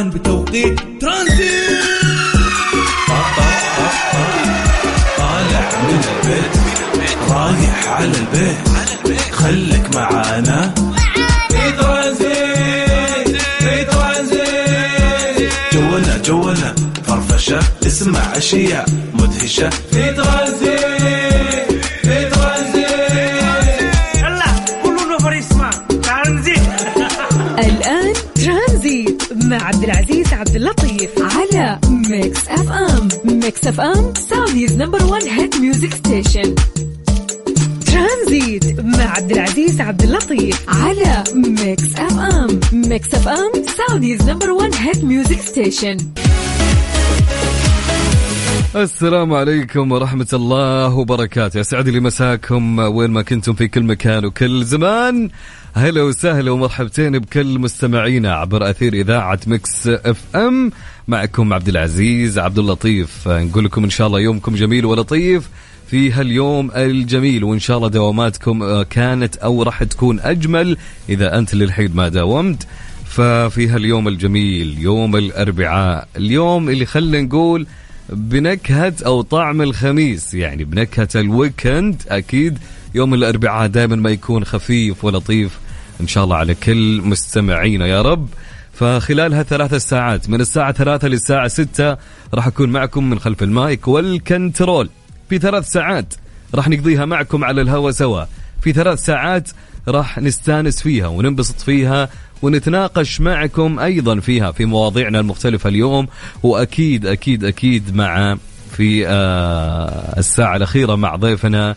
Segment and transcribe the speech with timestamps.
[0.00, 1.84] الآن بتوقيت ترانزيت.
[5.18, 6.52] طالع من البيت
[7.30, 10.74] رايح على البيت خليك معانا.
[11.50, 16.74] في ترانزيت في ترانزيت جولنا جولنا
[17.06, 17.60] فرفشة.
[17.86, 19.70] اسمع أشياء مدهشة.
[19.70, 20.89] في ترانزيت
[29.50, 35.94] مع عبد العزيز عبد اللطيف على Mix FM Mix FM Saudi's number 1 hit music
[35.94, 36.54] station
[37.86, 45.04] Transit مع عبد العزيز عبد اللطيف على Mix FM Mix FM Saudi's number 1 hit
[45.04, 45.96] music station
[48.76, 51.60] السلام عليكم ورحمة الله وبركاته.
[51.60, 55.30] يسعد لي مساكم وين ما كنتم في كل مكان وكل زمان.
[55.74, 60.70] هلا وسهلا ومرحبتين بكل مستمعينا عبر أثير إذاعة Mix FM.
[61.08, 63.28] معكم عبد العزيز عبد اللطيف.
[63.28, 65.48] نقول لكم إن شاء الله يومكم جميل ولطيف
[65.86, 70.76] في هاليوم الجميل وإن شاء الله دواماتكم آه، كانت أو راح تكون أجمل
[71.08, 72.66] إذا أنت للحين ما داومت.
[73.04, 77.66] ففي هاليوم الجميل يوم الأربعاء اليوم اللي خلينا نقول
[78.08, 80.34] بنكهة أو طعم الخميس.
[80.34, 82.58] يعني بنكهة ال weekend أكيد
[82.94, 85.58] يوم الأربعاء دائما ما يكون خفيف ولطيف
[86.00, 88.28] إن شاء الله على كل مستمعينا يا رب.
[88.72, 91.96] فخلال هالثلاث ساعات من الساعة ثلاثة للساعة ستة
[92.34, 94.90] راح أكون معكم من خلف ال mic وال control.
[95.28, 96.14] في ثلاث ساعات
[96.54, 98.24] راح نقضيها معكم على الهوا سوا.
[98.62, 99.50] في ثلاث ساعات
[99.88, 102.08] راح نستانس فيها وننبسط فيها
[102.42, 106.08] ونتناقش معكم أيضا فيها في مواضيعنا المختلفة اليوم
[106.42, 108.36] وأكيد أكيد أكيد مع
[108.76, 111.76] في آه الساعة الأخيرة مع ضيفنا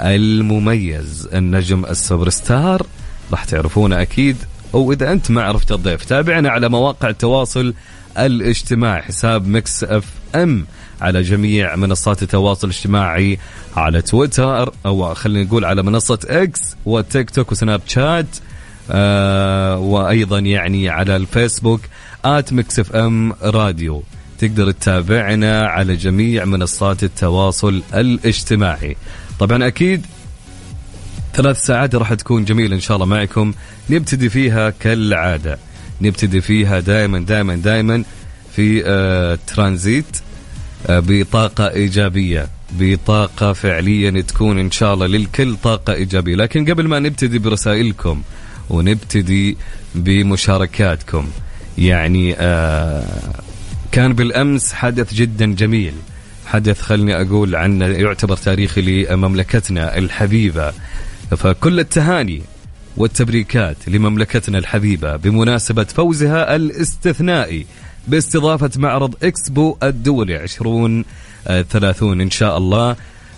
[0.00, 2.86] المميز النجم السوبر ستار
[3.30, 4.36] راح تعرفونه أكيد
[4.74, 7.74] أو إذا أنت ما عرفت الضيف تابعنا على مواقع التواصل
[8.18, 10.66] الاجتماعي حساب Mix FM
[11.00, 13.38] على جميع منصات التواصل الاجتماعي
[13.76, 18.26] على تويتر أو خلينا نقول على منصة إكس وتيك توك وسناب شات
[18.90, 21.80] آه وأيضا يعني على الفيسبوك
[22.24, 24.02] at Mix FM Radio.
[24.38, 28.96] تقدر تتابعنا على جميع منصات التواصل الاجتماعي.
[29.40, 30.06] طبعا أكيد
[31.34, 33.52] ثلاث ساعات راح تكون جميلة إن شاء الله معكم.
[33.90, 35.58] نبتدي فيها كالعادة.
[36.00, 38.04] نبتدي فيها دائما دائما دائما
[38.56, 40.18] في آه ترانزيت
[40.86, 42.48] آه بطاقة إيجابية.
[42.72, 46.36] بطاقة فعليا تكون إن شاء الله للكل طاقة إيجابية.
[46.36, 48.22] لكن قبل ما نبتدي برسائلكم
[48.70, 49.56] ونبتدي
[49.94, 51.28] بمشاركاتكم
[51.78, 53.04] يعني آه
[53.92, 55.94] كان بالأمس حدث جدا جميل.
[56.46, 60.72] حدث خلني أقول عنه يعتبر تاريخي لمملكتنا الحبيبة.
[61.36, 62.42] فكل التهاني
[62.96, 67.66] والتبريكات لمملكتنا الحبيبة بمناسبة فوزها الاستثنائي
[68.08, 72.96] باستضافة معرض إكسبو الدولي 2030 إن شاء الله.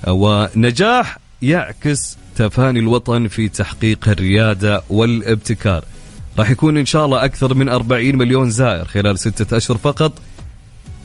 [0.08, 5.84] ونجاح يعكس تفاني الوطن في تحقيق الريادة والابتكار.
[6.38, 10.12] راح يكون إن شاء الله أكثر من 40 مليون زائر خلال ستة أشهر فقط.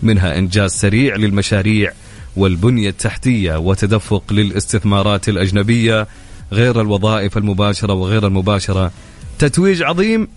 [0.04, 1.92] منها إنجاز سريع للمشاريع
[2.36, 6.08] والبنية التحتية وتدفق للاستثمارات الأجنبية
[6.52, 8.92] غير الوظائف المباشرة وغير المباشرة.
[9.40, 10.28] تتويج عظيم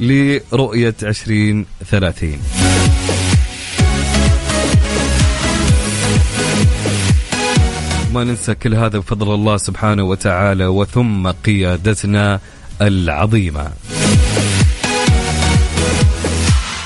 [0.00, 2.38] لرؤية 2030
[8.14, 12.40] ما ننسى كل هذا بفضل الله سبحانه وتعالى وثم قيادتنا
[12.82, 13.70] العظيمة.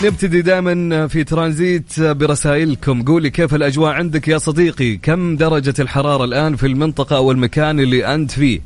[0.04, 3.02] نبتدي دائما في ترانزيت برسائلكم.
[3.02, 8.14] قولي كيف الأجواء عندك يا صديقي؟ كم درجة الحرارة الآن في المنطقة أو المكان اللي
[8.14, 8.60] أنت فيه؟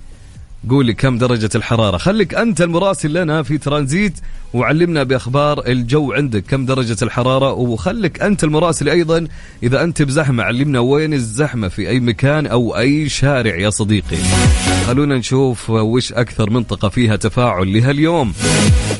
[0.70, 1.96] قولي كم درجة الحرارة.
[1.96, 4.12] خليك أنت المراسل لنا في ترانزيت
[4.54, 9.26] وعلمنا بأخبار الجو عندك كم درجة الحرارة وخليك أنت المراسل أيضا.
[9.62, 14.16] إذا أنت بزحمة علمنا وين الزحمة في أي مكان أو أي شارع يا صديقي.
[14.86, 18.32] خلونا نشوف وش أكثر منطقة فيها تفاعل لهاليوم.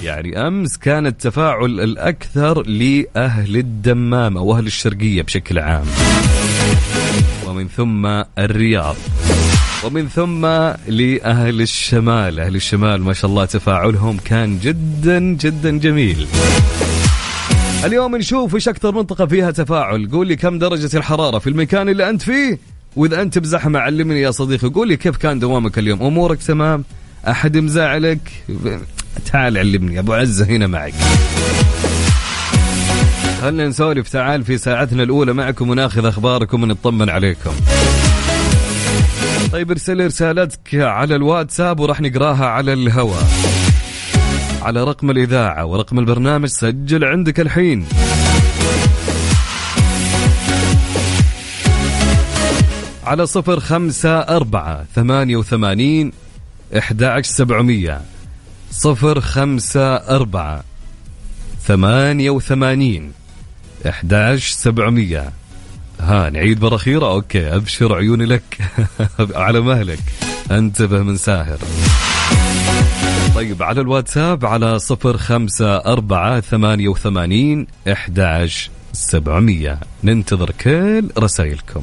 [0.02, 5.86] يعني أمس كان التفاعل الأكثر لأهل الدمامة وأهل الشرقية بشكل عام.
[7.46, 8.06] ومن ثم
[8.38, 8.96] الرياض.
[9.84, 10.46] ومن ثم
[10.86, 12.40] لأهل الشمال.
[12.40, 16.26] أهل الشمال ما شاء الله تفاعلهم كان جدا جدا جميل.
[17.84, 20.08] اليوم نشوف إيش أكثر منطقة فيها تفاعل.
[20.12, 22.58] قول لي كم درجة الحرارة في المكان اللي أنت فيه
[22.96, 24.68] وإذا أنت بزحمة علمني يا صديقي.
[24.68, 26.84] قول لي كيف كان دوامك اليوم؟ أمورك تمام؟
[27.28, 28.32] أحد مزعلك؟
[29.32, 30.94] تعال علمني أبو عزة هنا معك.
[33.40, 34.08] خلنا نسولف.
[34.08, 37.52] تعال في ساعتنا الأولى معكم وناخذ أخباركم ونطمن عليكم.
[39.52, 43.24] طيب ارسل رسالتك على الواتساب وراح نقراها على الهواء.
[44.62, 47.86] على رقم الإذاعة ورقم البرنامج سجل عندك الحين.
[53.04, 56.12] على صفر خمسة أربعة ثمانية وثمانين
[56.78, 58.00] إحدى سبعمية.
[58.70, 60.64] صفر خمسة أربعة
[61.64, 63.12] ثمانية وثمانين
[63.88, 65.41] إحدى سبعمية.
[66.02, 68.58] ها نعيد مرة أخيرة أوكي أبشر عيوني لك.
[69.34, 69.98] على مهلك.
[70.50, 71.58] أنتبه من ساهر.
[73.34, 78.48] طيب على الواتساب على صفر خمسة أربعة ثمانية وثمانين إحدى
[78.92, 79.78] سبعمية.
[80.04, 81.82] ننتظر كل رسائلكم.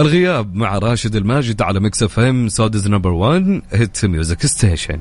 [0.00, 4.98] الغياب مع راشد الماجد على Mix FM Saudi's number 1 hit music station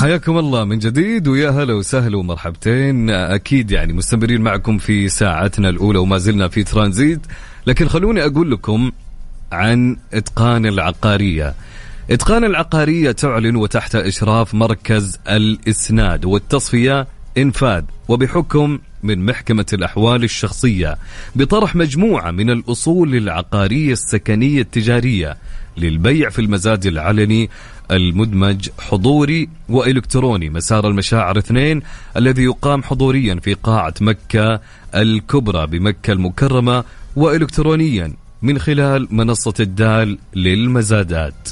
[0.00, 3.10] حياكم الله من جديد ويا هلا وسهلا ومرحبتين.
[3.10, 7.20] أكيد يعني مستمرين معكم في ساعتنا الأولى وما زلنا في ترانزيت.
[7.66, 8.92] لكن خلوني أقول لكم
[9.52, 11.54] عن إتقان العقارية.
[12.10, 17.06] إتقان العقارية تعلن وتحت إشراف مركز الإسناد والتصفية
[17.38, 20.98] انفاذ وبحكم من محكمة الأحوال الشخصية
[21.36, 25.36] بطرح مجموعة من الأصول العقارية السكنية التجارية
[25.76, 27.50] للبيع في المزاد العلني
[27.90, 31.82] المدمج حضوري وإلكتروني مسار المشاعر اثنين
[32.16, 34.60] الذي يقام حضوريا في قاعة مكة
[34.94, 36.84] الكبرى بمكة المكرمة
[37.16, 41.48] وإلكترونيا من خلال منصة الدال للمزادات.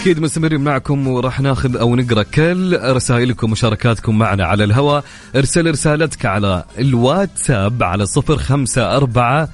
[0.00, 5.04] أكيد مستمرين معكم وراح ناخذ أو نقرأ كل رسائلكم ومشاركاتكم معنا على الهواء.
[5.36, 9.48] ارسل رسالتك على الواتساب على صفر خمسة أربعة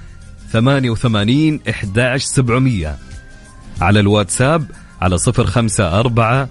[0.53, 2.97] ثمانية وثمانين إحداش سبعمية.
[3.81, 4.67] على الواتساب
[5.01, 6.49] على صفر خمسة أربعة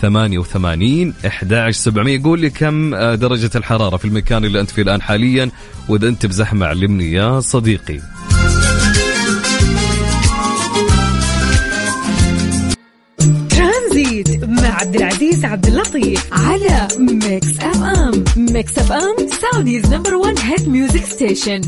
[0.00, 2.22] ثمانية وثمانين إحداش سبعمية.
[2.22, 5.50] قول لي كم درجة الحرارة في المكان اللي أنت فيه الآن حاليا
[5.88, 8.00] وإذا أنت بزحمة علمني يا صديقي.
[14.80, 16.28] عبد العزيز عبد اللطيف.
[16.32, 21.60] على Mix FM Mix FM Saudi's number 1 hit music station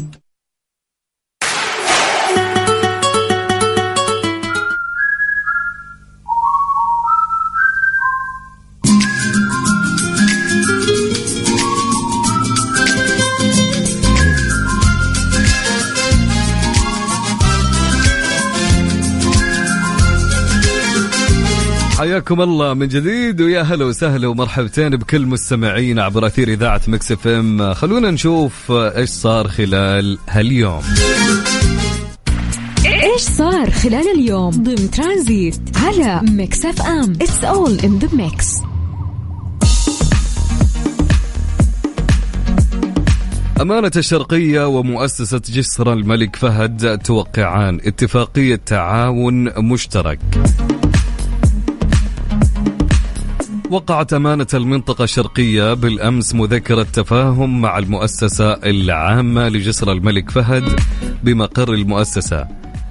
[22.01, 27.75] حياكم الله من جديد ويا هلا وسهلا ومرحبتين بكل مستمعين عبر أثير إذاعة Mix FM.
[27.75, 30.83] خلونا نشوف إيش صار خلال هاليوم.
[32.87, 38.47] إيش صار خلال اليوم ضمن ترانزيت على Mix FM؟ It's all in the mix
[43.61, 50.19] أمانة الشرقية ومؤسسة جسر الملك فهد توقعان اتفاقية تعاون مشترك.
[53.71, 60.81] وقعت أمانة المنطقة الشرقية بالأمس مذكرة تفاهم مع المؤسسة العامة لجسر الملك فهد
[61.25, 62.49] بمقر المؤسسة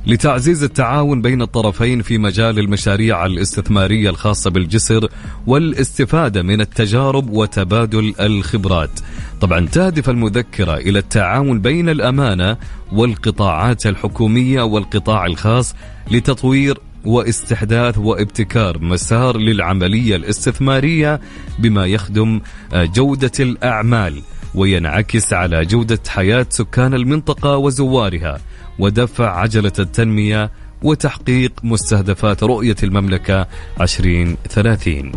[0.08, 5.10] لتعزيز التعاون بين الطرفين في مجال المشاريع الاستثمارية الخاصة بالجسر
[5.48, 9.00] والاستفادة من التجارب وتبادل الخبرات.
[9.42, 12.58] طبعا تهدف المذكرة إلى التعاون بين الأمانة
[12.92, 15.76] والقطاعات الحكومية والقطاع الخاص
[16.12, 21.20] لتطوير واستحداث وابتكار مسار للعملية الاستثمارية
[21.60, 22.42] بما يخدم
[22.74, 24.22] آه، جودة الأعمال
[24.56, 28.40] وينعكس على جودة حياة سكان المنطقة وزوارها
[28.80, 30.52] ودفع عجلة التنمية
[30.84, 33.48] وتحقيق مستهدفات رؤية المملكة
[33.82, 35.12] 2030.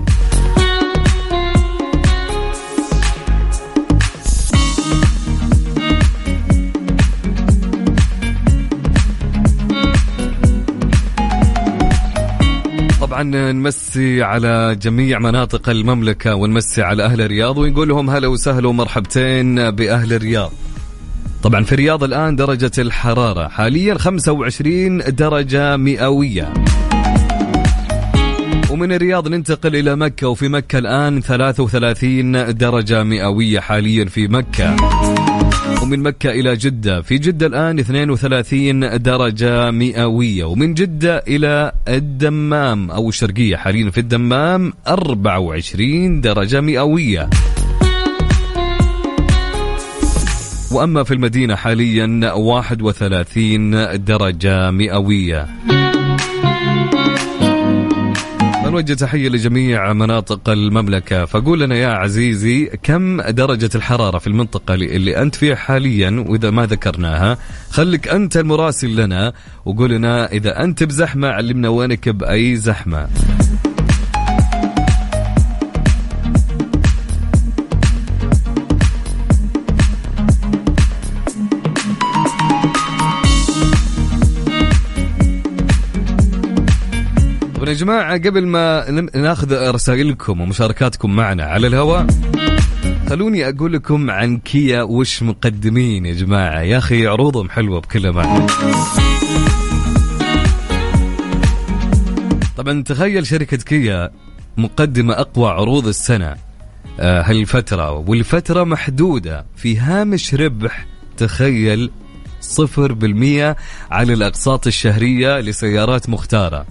[13.12, 19.70] طبعا نمسي على جميع مناطق المملكة ونمسي على أهل الرياض ونقول لهم هلا وسهلا ومرحبتين
[19.70, 20.52] بأهل الرياض.
[21.42, 26.54] طبعا في الرياض الآن درجة الحرارة حاليا 25 درجة مئوية.
[28.70, 34.76] ومن الرياض ننتقل إلى مكة وفي مكة الآن 33 درجة مئوية حاليا في مكة.
[35.82, 37.02] ومن مكة إلى جدة.
[37.02, 40.44] في جدة الآن 32 درجة مئوية.
[40.44, 43.56] ومن جدة إلى الدمام أو الشرقية.
[43.56, 47.30] حاليا في الدمام 24 درجة مئوية.
[50.72, 55.46] وأما في المدينة حاليا 31 درجة مئوية.
[58.72, 61.24] نوجه تحية لجميع مناطق المملكة.
[61.24, 66.66] فقول لنا يا عزيزي كم درجة الحرارة في المنطقة اللي أنت فيها حاليا؟ وإذا ما
[66.66, 67.38] ذكرناها
[67.70, 69.32] خليك أنت المراسل لنا
[69.64, 73.08] وقول لنا إذا أنت بزحمة علمنا وينك بأي زحمة.
[87.72, 92.06] يا جماعة قبل ما ناخذ رسائلكم ومشاركاتكم معنا على الهواء
[93.08, 98.46] خلوني أقول لكم عن كيا وش مقدمين يا جماعة؟ يا أخي عروضهم حلوة بكل أمانة
[102.56, 104.10] طبعا تخيل شركة كيا
[104.56, 106.36] مقدمة أقوى عروض السنة
[107.00, 110.86] آه، هالفترة والفترة محدودة في هامش ربح
[111.16, 111.90] تخيل
[112.40, 113.56] صفر بالمية
[113.90, 116.66] على الأقساط الشهرية لسيارات مختارة.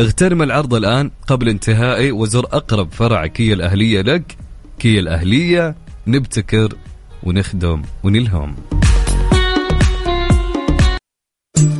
[0.00, 4.36] اغتنم العرض الآن قبل انتهائه وزر أقرب فرع كيا الأهلية لك.
[4.78, 5.74] كيا الأهلية
[6.06, 6.68] نبتكر
[7.22, 8.56] ونخدم ونلهم.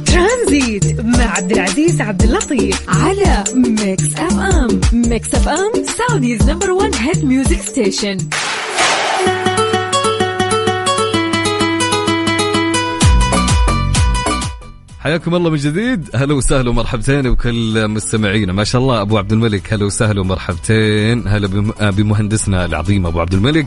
[0.07, 4.81] ترانزيت مع عبد العزيز عبد اللطيف على Mix FM.
[4.93, 8.17] Mix FM Saudi's number 1 hit music station
[15.03, 16.11] حياكم الله من جديد.
[16.15, 21.29] هلا وسهلا ومرحبتين بكل مستمعينا ما شاء الله أبو عبد الملك هلا وسهلا ومرحبتين.
[21.29, 23.67] هلا بم- بمهندسنا العظيم أبو عبد الملك.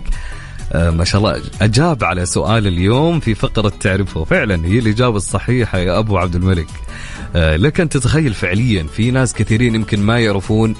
[0.74, 4.24] آه، ما شاء الله أجاب على سؤال اليوم في فقرة تعرفه.
[4.24, 6.68] فعلا هي الإجابة الصحيحة يا أبو عبد الملك.
[7.36, 10.76] آه، لك أن تتخيل فعليا في ناس كثيرين يمكن ما يعرفون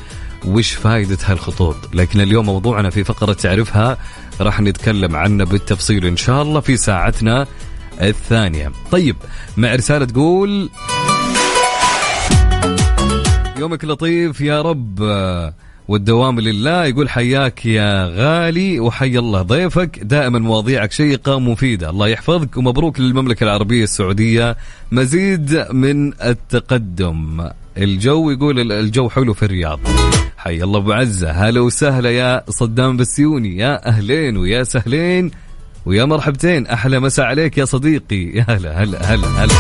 [0.46, 1.76] وش فائدة هالخطوط.
[1.94, 3.98] لكن اليوم موضوعنا في فقرة تعرفها
[4.42, 7.48] راح نتكلم عنه بالتفصيل إن شاء الله في ساعتنا.
[8.02, 8.72] الثانية.
[8.92, 9.16] طيب
[9.58, 10.70] مع رسالة تقول
[13.60, 15.00] يومك لطيف يا رب.
[15.88, 19.42] والدوام لله يقول حياك يا غالي وحي الله.
[19.42, 24.58] ضيفك دائما مواضيعك شيقة ومفيدة الله يحفظك ومبروك للمملكة العربية السعودية.
[24.92, 27.50] مزيد من التقدم.
[27.78, 29.80] الجو يقول ال- الجو حلو في الرياض.
[30.38, 31.32] حي الله أبو عزة.
[31.32, 33.58] هلا وسهلا يا صدام بسيوني.
[33.58, 35.32] يا أهلين ويا سهلين.
[35.86, 38.24] ويا مرحبتين أحلى مساء عليك يا صديقي.
[38.24, 39.54] يا هلا هلا هلا هلا.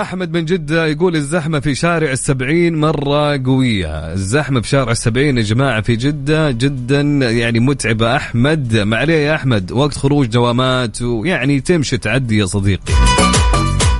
[0.00, 4.12] أحمد من جدة يقول الزحمة في شارع السبعين مرة قوية.
[4.12, 7.00] الزحمة في شارع السبعين يا جماعة في جدة جدا
[7.30, 8.16] يعني متعبة.
[8.16, 12.94] أحمد ما عليه يا أحمد؟ وقت خروج دوامات ويعني تمشي تعدي يا صديقي.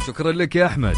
[0.07, 0.95] شكرا لك يا أحمد.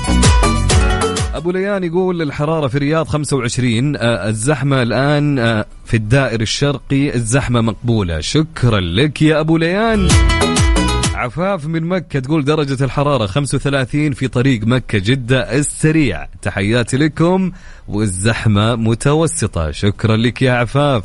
[1.34, 7.60] أبو ليان يقول الحرارة في الرياض 25 آه، الزحمة الآن آه، في الدائر الشرقي الزحمة
[7.60, 8.20] مقبولة.
[8.20, 10.08] شكرا لك يا أبو ليان.
[11.14, 16.26] عفاف من مكة تقول درجة الحرارة 35 في طريق مكة جدة السريع.
[16.42, 17.52] تحياتي لكم
[17.88, 19.70] والزحمة متوسطة.
[19.70, 21.04] شكرا لك يا عفاف.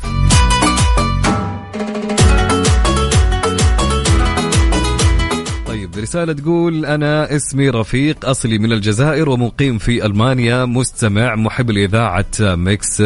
[5.98, 13.02] رسالة تقول أنا اسمي رفيق أصلي من الجزائر ومقيم في ألمانيا مستمع محب لإذاعة Mix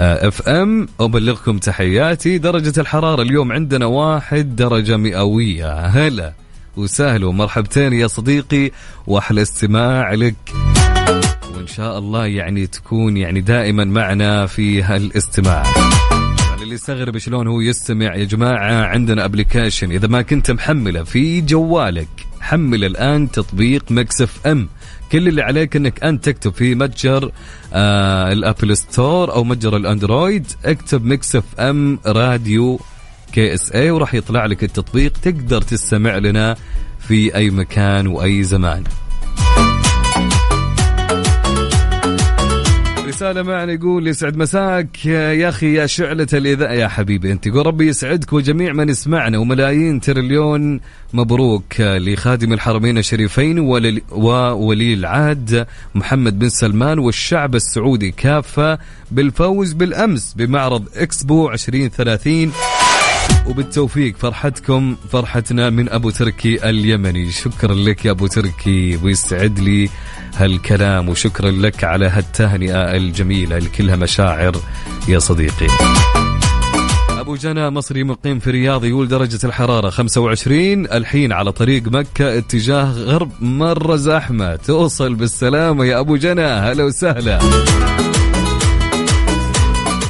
[0.00, 2.38] FM أبلغكم تحياتي.
[2.38, 5.86] درجة الحرارة اليوم عندنا واحد درجة مئوية.
[5.86, 6.32] هلا
[6.76, 8.70] وسهلا ومرحبتين يا صديقي
[9.06, 10.34] وأحلى استماع لك.
[11.56, 15.62] وإن شاء الله يعني تكون يعني دائما معنا في هالاستماع.
[16.72, 18.14] اللي يستغرب شلون هو يستمع.
[18.14, 22.08] يا جماعة عندنا application إذا ما كنت محمله في جوالك
[22.40, 24.68] حمل الآن تطبيق Mix FM.
[25.12, 27.32] كل اللي عليك إنك انت تكتب في متجر
[27.72, 30.46] آه ال Apple Store أو متجر الأندرويد.
[30.64, 32.80] اكتب Mix FM Radio
[33.32, 35.12] KSA وراح يطلع لك التطبيق.
[35.12, 36.56] تقدر تستمع لنا
[37.08, 38.84] في أي مكان وأي زمان.
[43.22, 47.32] رسالة معنا يقول يسعد مساك يا أخي يا شعلة الإذاعة يا حبيبي.
[47.32, 50.80] أنت يقول ربي يسعدك وجميع من يسمعنا وملايين تريليون
[51.12, 53.58] مبروك لخادم الحرمين الشريفين
[54.10, 58.10] وولي العهد محمد بن سلمان والشعب السعودي.
[58.10, 58.78] كافة
[59.10, 62.52] بالفوز بالأمس بمعرض إكسبو 2030
[63.46, 67.30] وبالتوفيق فرحتكم فرحتنا من أبو تركي اليمني.
[67.30, 69.88] شكرا لك يا أبو تركي ويسعد لي
[70.36, 74.56] هالكلام وشكرا لك على هالتهنئة الجميلة اللي كلها مشاعر
[75.08, 75.66] يا صديقي.
[77.10, 82.92] أبو جنى مصري مقيم في الرياض يقول درجة الحرارة 25 الحين على طريق مكة اتجاه
[82.92, 87.38] غرب مرة زحمة توصل بالسلامة يا أبو جنى هلا وسهلا.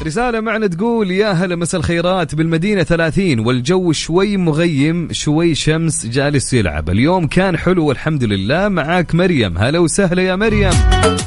[0.06, 6.54] رسالة معنا تقول يا هلا مساء الخيرات بالمدينة 30 والجو شوي مغيم شوي شمس جالس
[6.54, 6.90] يلعب.
[6.90, 8.68] اليوم كان حلو والحمد لله.
[8.68, 9.58] معاك مريم.
[9.58, 10.70] هلا وسهلا يا مريم.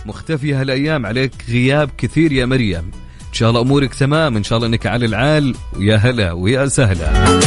[0.05, 2.91] مختفية هالأيام عليك غياب كثير يا مريم.
[3.29, 5.55] إن شاء الله أمورك تمام إن شاء الله أنك على العال.
[5.77, 7.39] ويا هلا ويا سهلا.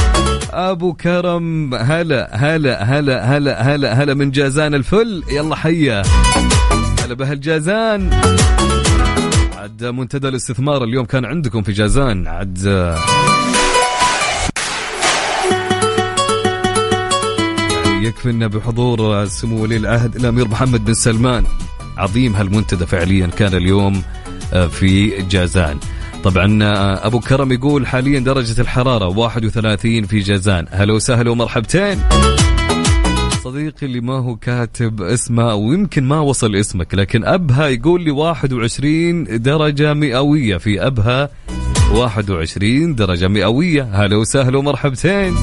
[0.50, 5.22] أبو كرم هلا هلا هلا هلا هلا هلا من جازان الفل.
[5.32, 6.02] يلا حيا.
[7.04, 8.10] هلا بهالجازان.
[9.68, 12.26] عد منتدى الاستثمار اليوم كان عندكم في جازان.
[12.26, 12.64] عد
[17.74, 21.44] يعني يكفي بحضور سمو ولي العهد الأمير محمد بن سلمان.
[21.96, 24.02] عظيم هالمنتدى فعليا كان اليوم
[24.52, 25.78] آه، في جازان.
[26.24, 30.66] طبعا آه، أبو كرم يقول حاليا درجة الحرارة 31 في جازان.
[30.70, 32.00] هلا وسهلا ومرحبتين.
[33.48, 39.42] صديقي اللي ما هو كاتب اسمه ويمكن ما وصل اسمك لكن أبها يقول لي 21
[39.42, 40.56] درجة مئوية.
[40.56, 41.30] في أبها
[41.94, 43.82] 21 درجة مئوية.
[43.92, 45.34] هلا وسهلا ومرحبتين.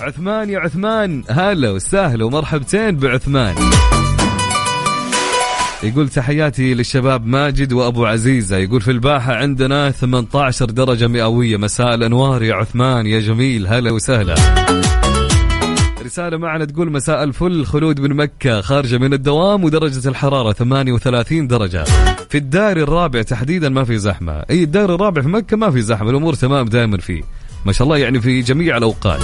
[0.00, 1.24] عثمان يا عثمان.
[1.30, 3.54] هلا وسهلا ومرحبتين بعثمان.
[5.82, 8.56] يقول تحياتي للشباب ماجد وأبو عزيزة.
[8.56, 11.56] يقول في الباحة عندنا 18 درجة مئوية.
[11.56, 13.06] مساء الأنوار يا عثمان.
[13.06, 13.66] يا جميل.
[13.66, 14.34] هلا وسهلا.
[16.04, 21.84] رسالة معنا تقول مساء الفل خلود من مكة خارجة من الدوام ودرجة الحرارة 38 درجة.
[22.30, 24.32] في الدار الرابع تحديدا ما في زحمة.
[24.50, 27.22] أي الدار الرابع في مكة ما في زحمة الأمور تمام دائما فيه.
[27.66, 29.20] ما شاء الله يعني في جميع الأوقات.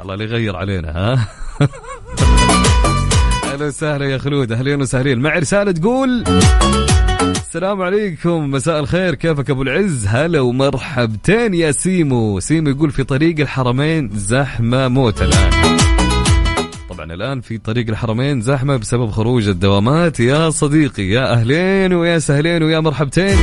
[0.00, 1.28] الله اللي يغير علينا ها؟
[3.52, 5.18] أهلا وسهلا يا خلود أهلين وسهلين.
[5.18, 6.24] مع رسالة تقول
[7.20, 12.40] السلام عليكم مساء الخير كيفك أبو العز؟ هلا ومرحبتين يا سيمو.
[12.40, 15.93] سيمو يقول في طريق الحرمين زحمة موت الآن.
[17.14, 20.20] الآن في طريق الحرمين زحمة بسبب خروج الدوامات.
[20.20, 23.36] يا صديقي يا أهلين ويا سهلين ويا مرحبتين.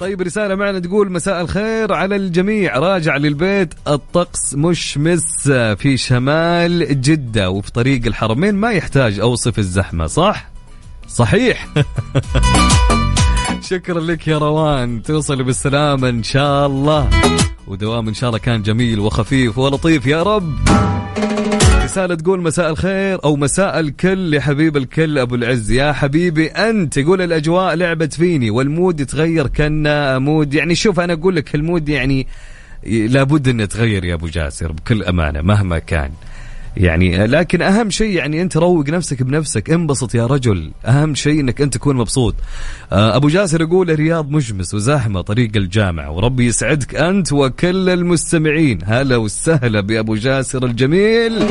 [0.00, 2.78] طيب رسالة معنا تقول مساء الخير على الجميع.
[2.78, 10.48] راجع للبيت الطقس مشمس في شمال جدة وفي طريق الحرمين ما يحتاج أوصف الزحمة صح؟
[11.08, 11.68] صحيح.
[13.70, 15.02] شكرا لك يا روان.
[15.02, 17.10] توصل بالسلامة إن شاء الله.
[17.68, 20.06] ودوام إن شاء الله كان جميل وخفيف ولطيف.
[20.06, 20.58] يا رب.
[21.84, 25.70] رسالة تقول مساء الخير أو مساء الكل يا حبيب الكل أبو العز.
[25.70, 29.82] يا حبيبي أنت يقول الأجواء لعبت فيني والمود يتغير كان
[30.22, 30.54] mood.
[30.54, 32.26] يعني شوف أنا أقول لك ال mood يعني
[32.86, 36.10] لابد أن يتغير يا أبو جاسر بكل أمانة مهما كان.
[36.78, 40.70] يعني لكن أهم شيء يعني أنت روق نفسك بنفسك انبسط يا رجل.
[40.86, 42.34] أهم شيء إنك أنت تكون مبسوط.
[42.92, 48.78] آه، أبو جاسر يقول الرياض مشمس وزحمه طريق الجامعة وربي يسعدك أنت وكل المستمعين.
[48.84, 51.42] هلا وسهلا بأبو جاسر الجميل.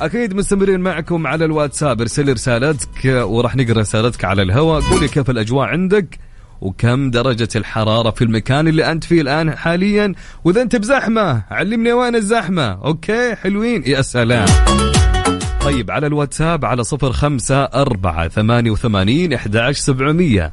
[0.00, 4.80] أكيد مستمرين معكم على الواتساب ارسل رسالتك وراح نقرأ رسالتك على الهواء.
[4.80, 6.18] قولي كيف الأجواء عندك.
[6.62, 12.16] وكم درجة الحرارة في المكان اللي أنت فيه الآن حاليا؟ وإذا أنت بزحمة علمني وين
[12.16, 12.70] الزحمة.
[12.84, 13.82] أوكي حلوين.
[13.86, 14.46] يا سلام.
[15.60, 20.52] طيب على الواتساب على صفر خمسة أربعة ثمانية وثمانين إحداش سبعمية.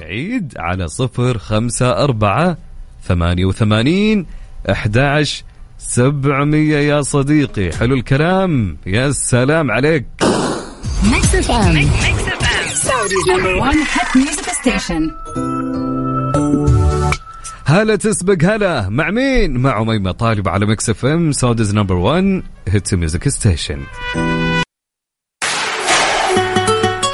[0.00, 2.56] نعيد على صفر خمسة أربعة
[3.08, 4.26] ثمانية وثمانين
[4.70, 5.44] إحداش
[5.78, 6.76] سبعمية.
[6.76, 8.76] يا صديقي حلو الكلام.
[8.86, 10.06] يا سلام عليك.
[11.02, 12.43] Mix FM.
[13.04, 15.02] Saudi's number one hit music station.
[17.64, 18.88] هلا تسبق هلا.
[18.88, 21.32] مع مين؟ مع أميمة طالب على Mix FM.
[21.32, 23.80] Saudi's number 1 hit music station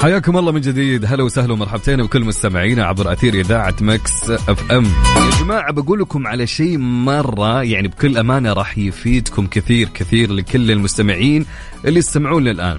[0.02, 1.04] حياكم الله من جديد.
[1.04, 4.84] هلا وسهلا ومرحبتين بكل مستمعينا عبر أثير إذاعة Mix FM.
[4.84, 10.70] يا جماعة بقول لكم على شيء مرة يعني بكل أمانة راح يفيدكم كثير كثير لكل
[10.70, 11.46] المستمعين
[11.84, 12.78] اللي يستمعون الان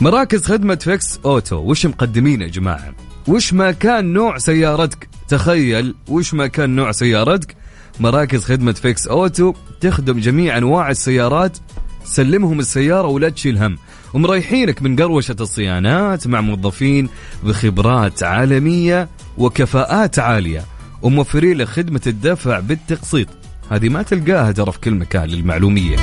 [0.00, 2.94] مراكز خدمة Fix Auto وش مقدمين يا جماعة؟
[3.28, 7.56] وش ما كان نوع سيارتك؟ تخيل وش ما كان نوع سيارتك؟
[8.00, 11.58] مراكز خدمة Fix Auto تخدم جميع أنواع السيارات.
[12.04, 13.78] سلمهم السيارة ولا تشيل هم.
[14.14, 17.08] ومريحينك من قروشة الصيانات مع موظفين
[17.44, 20.64] بخبرات عالمية وكفاءات عالية
[21.02, 23.28] وموفرين لك خدمة الدفع بالتقسيط.
[23.70, 25.96] هذه ما تلقاها ترى في كل مكان للمعلومية.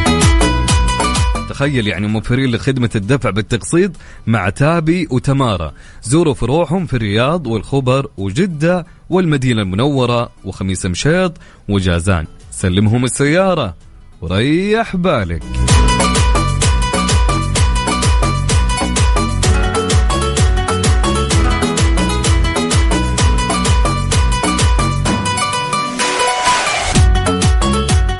[1.60, 3.92] تخيل يعني موفرين لك خدمة الدفع بالتقسيط
[4.28, 11.34] مع تابي وتمارا زوروا فروعهم في الرياض والخبر وجدة والمدينة المنورة وخميس مشيط
[11.70, 12.28] وجازان.
[12.52, 13.76] سلمهم السيارة
[14.22, 15.69] وريح بالك.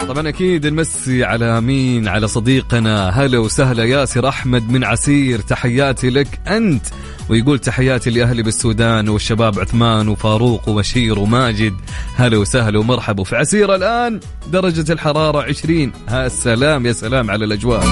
[0.10, 3.10] طبعا أكيد نمسي على مين؟ على صديقنا.
[3.10, 5.40] هلا وسهلا ياسر أحمد من عسير.
[5.40, 6.86] تحياتي لك أنت.
[7.30, 11.74] ويقول تحياتي لأهلي بالسودان والشباب عثمان وفاروق وبشير وماجد.
[12.16, 13.22] هلا وسهلا ومرحبا.
[13.22, 14.20] وفي عسير الآن
[14.52, 17.84] درجة الحرارة 20 ها السلام يا سلام على الأجواء.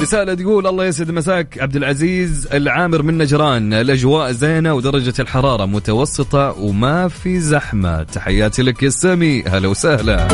[0.00, 3.72] رسالة تقول الله يسعد مساك عبد العزيز العامر من نجران.
[3.74, 8.02] الأجواء زينة ودرجة الحرارة متوسطة وما في زحمة.
[8.02, 9.42] تحياتي لك يا سامي.
[9.42, 10.28] هلا وسهلا.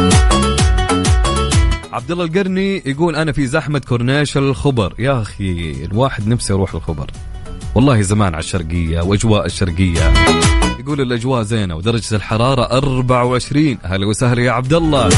[1.97, 4.95] عبد الله القرني يقول أنا في زحمة كورنيش الخبر.
[4.99, 7.11] يا أخي الواحد نفسه يروح الخبر.
[7.75, 10.13] والله زمان على الشرقية وأجواء الشرقية.
[10.79, 15.09] يقول الأجواء زينة ودرجة الحرارة 24 هلا وسهلا يا عبد الله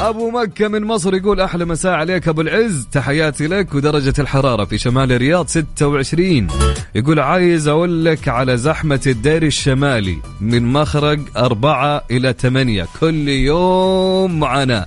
[0.00, 2.86] أبو مكة من مصر يقول أحلى مساء عليك أبو العز.
[2.92, 6.46] تحياتي لك ودرجة الحرارة في شمال الرياض 26
[6.94, 14.40] يقول عايز أقول لك على زحمة الدير الشمالي من مخرج أربعة إلى ثمانية كل يوم
[14.40, 14.86] معنا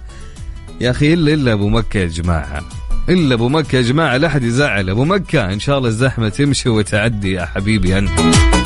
[0.82, 2.64] يا أخي الا إلا أبو مكة يا جماعة.
[3.10, 4.90] إلا أبو مكة يا جماعة لا أحد يزعل.
[4.90, 8.20] أبو مكة إن شاء الله الزحمة تمشي وتعدي يا حبيبي أنت.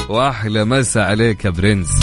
[0.10, 2.00] وأحلى مسا عليك يا برنس.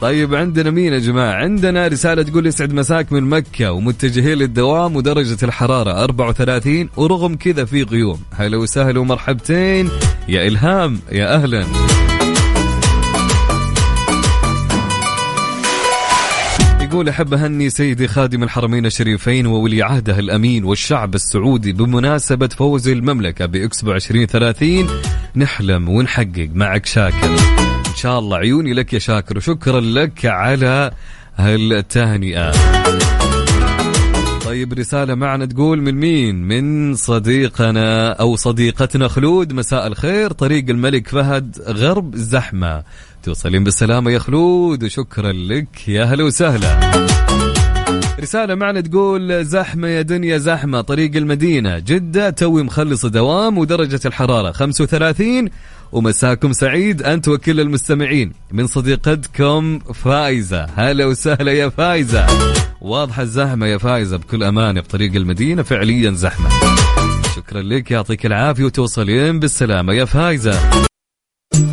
[0.00, 5.44] طيب عندنا مين يا جماعة؟ عندنا رسالة تقول يسعد مساك من مكة ومتجهين للدوام ودرجة
[5.44, 8.20] الحرارة 34 ورغم كذا في غيوم.
[8.34, 9.88] هلا وسهلا ومرحبتين.
[10.28, 11.64] يا إلهام يا أهلا.
[16.86, 23.46] يقول أحب أهني سيدي خادم الحرمين الشريفين وولي عهده الأمين والشعب السعودي بمناسبة فوز المملكة
[23.46, 24.86] بإكسبو 2030
[25.36, 27.30] نحلم ونحقق معك شاكر.
[27.88, 30.90] إن شاء الله عيوني لك يا شاكر وشكرا لك على
[31.36, 32.52] هالتهنئة.
[34.44, 41.08] طيب رسالة معنا تقول من مين؟ من صديقنا أو صديقتنا خلود مساء الخير طريق الملك
[41.08, 42.84] فهد غرب زحمة.
[43.26, 45.88] توصلين بالسلامة يا خلود وشكرا لك.
[45.88, 46.90] يا هلا وسهلا.
[48.20, 54.52] رسالة معنا تقول زحمة يا دنيا زحمة طريق المدينة جدة توي مخلص دوام ودرجة الحرارة
[54.52, 55.48] 35
[55.92, 58.32] ومساكم سعيد أنت وكل المستمعين.
[58.52, 60.66] من صديقتكم فايزة.
[60.76, 62.26] هلا وسهلا يا فايزة.
[62.80, 66.48] واضحة الزحمة يا فايزة بكل أمانة بطريق المدينة فعليا زحمة.
[67.36, 70.86] شكرا لك يعطيك العافية وتوصلين بالسلامة يا فايزة.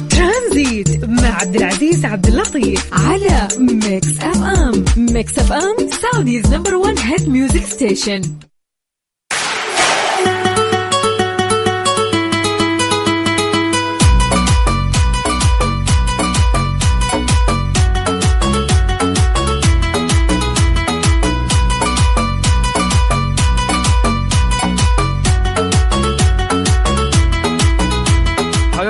[0.09, 0.92] ترانزيت.
[1.23, 7.65] مع عبد العزيز عبد اللطيف على Mix FM Mix FM Saudi's number 1 hit music
[7.65, 8.21] station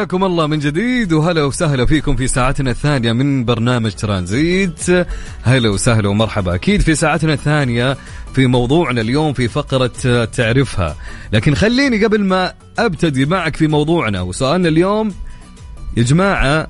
[0.04, 5.08] حياكم الله من جديد وهلا وسهلا فيكم في ساعتنا الثانية من برنامج ترانزيت.
[5.44, 6.56] هلا وسهلا ومرحبا.
[6.56, 7.98] أكيد في ساعتنا الثانية
[8.36, 10.96] في موضوعنا اليوم في فقرة تعرفها.
[11.34, 15.14] لكن خليني قبل ما أبتدي معك في موضوعنا وسؤالنا اليوم
[15.98, 16.68] يا جماعة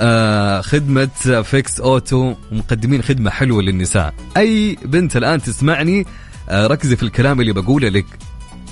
[0.00, 4.14] آه خدمة فيكس أوتو مقدمين خدمة حلوة للنساء.
[4.36, 6.06] أي بنت الآن تسمعني
[6.48, 8.06] آه ركزي في الكلام اللي بقوله لك.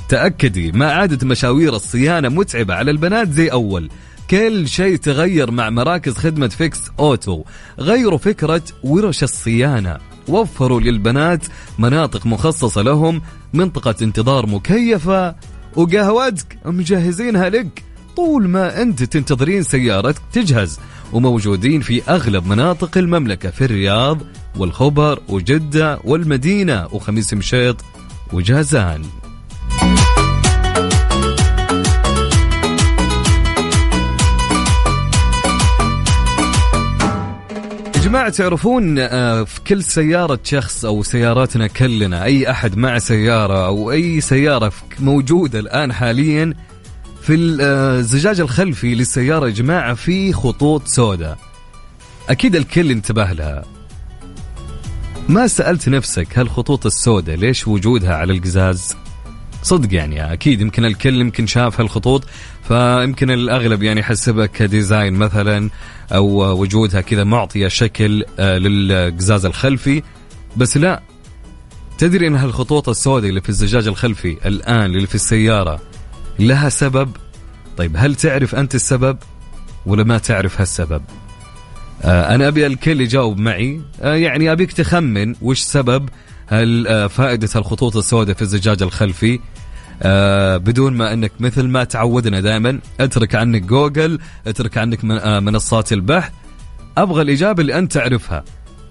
[0.08, 3.90] تأكدي ما عادت مشاوير الصيانة متعبة على البنات زي أول.
[4.30, 7.44] كل شيء تغير مع مراكز خدمة فيكس أوتو.
[7.80, 9.98] غيروا فكرة ورش الصيانة.
[10.28, 11.44] وفروا للبنات
[11.78, 15.34] مناطق مخصصة لهم منطقة انتظار مكيفة.
[15.76, 17.82] وقهوتك مجهزينها لك.
[18.16, 20.78] طول ما أنت تنتظرين سيارتك تجهز.
[21.12, 24.18] وموجودين في أغلب مناطق المملكة في الرياض
[24.56, 27.76] والخبر وجدة والمدينة وخميس مشيط
[28.32, 29.02] وجازان.
[38.08, 43.92] جماعة تعرفون آه، في كل سيارة شخص أو سياراتنا كلنا أي أحد مع سيارة أو
[43.92, 46.54] أي سيارة موجودة الآن حاليا
[47.22, 51.38] في الزجاج الخلفي للسيارة يا جماعة في خطوط سوداء.
[52.28, 53.64] أكيد الكل انتبه لها.
[55.28, 58.96] ما سألت نفسك هالخطوط السوداء ليش وجودها على القزاز؟
[59.62, 62.24] صدق يعني أكيد يمكن الكل يمكن شاف هالخطوط
[62.68, 65.70] فيمكن الأغلب يعني حسبها كديزاين مثلا
[66.12, 70.02] أو وجودها كذا معطية شكل آه، للقزاز الخلفي.
[70.56, 71.02] بس لا
[71.98, 75.80] تدري إن هالخطوط السوداء اللي في الزجاج الخلفي الآن اللي في السيارة
[76.38, 77.16] لها سبب؟
[77.76, 79.18] طيب هل تعرف أنت السبب
[79.86, 81.02] ولا ما تعرف هالسبب؟
[82.02, 83.80] آه، أنا أبي الكل يجاوب معي.
[84.02, 86.08] آه، يعني أبيك تخمن وش سبب
[86.48, 89.40] هل آه، فائدة الخطوط السوداء في الزجاج الخلفي؟
[90.02, 95.40] آه بدون ما إنك مثل ما تعودنا دائما اترك عنك جوجل اترك عنك من آه
[95.40, 96.32] منصات البحث.
[96.98, 98.44] أبغى الإجابة اللي أنت تعرفها.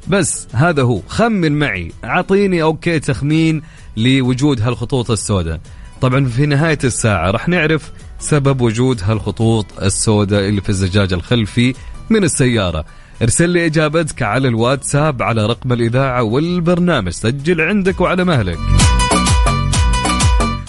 [0.08, 1.02] بس هذا هو.
[1.08, 1.92] خمن معي.
[2.04, 3.62] أعطيني okay تخمين
[3.98, 5.60] لوجود هالخطوط السوداء.
[6.02, 11.74] طبعا في نهاية الساعة راح نعرف سبب وجود هالخطوط السوداء اللي في الزجاج الخلفي
[12.10, 12.86] من السيارة.
[13.22, 17.12] ارسل لي إجابتك على الواتساب على رقم الإذاعة والبرنامج.
[17.12, 18.60] سجل عندك وعلى مهلك.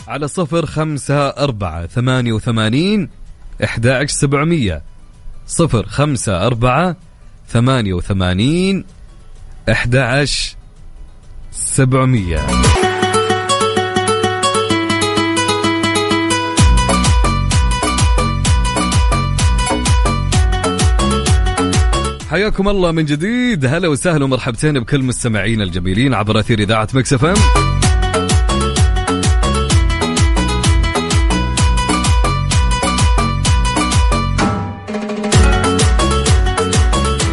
[0.08, 3.08] على صفر خمسة أربعة ثمانية وثمانين
[3.64, 4.82] إحدى سبعمية.
[5.46, 6.96] صفر خمسة أربعة
[7.48, 8.84] ثمانية وثمانين
[9.70, 10.24] إحدى
[11.52, 12.46] سبعمية.
[22.30, 23.66] حياكم الله من جديد.
[23.66, 27.34] هلا وسهلا ومرحبتين بكل مستمعينا الجميلين عبر أثير إذاعة Mix FM.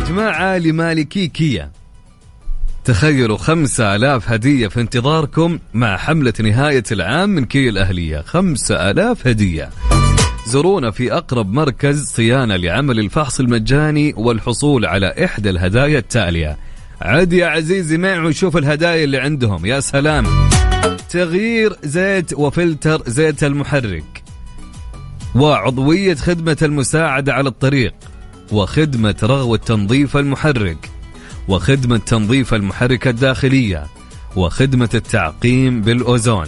[0.07, 1.71] جماعة لمالكي كيا.
[2.85, 8.21] تخيلوا خمسة آلاف هدية في انتظاركم مع حملة نهاية العام من كيا الأهلية.
[8.21, 9.69] خمسة آلاف هدية.
[10.45, 16.57] زورونا في أقرب مركز صيانة لعمل الفحص المجاني والحصول على إحدى الهدايا التالية.
[17.01, 19.65] عد يا عزيزي معي وشوف الهدايا اللي عندهم.
[19.65, 20.25] يا سلام.
[21.09, 24.23] تغيير زيت وفلتر زيت المحرك.
[25.35, 27.93] وعضوية خدمة المساعدة على الطريق.
[28.51, 30.89] وخدمة رغوة تنظيف المحرك.
[31.47, 33.85] وخدمة تنظيف المحركة الداخلية.
[34.35, 36.47] وخدمة التعقيم بالأوزون.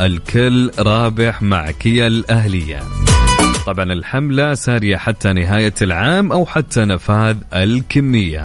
[0.00, 2.82] الكل رابح مع كيا الأهلية.
[3.66, 8.42] طبعا الحملة سارية حتى نهاية العام أو حتى نفاذ الكمية.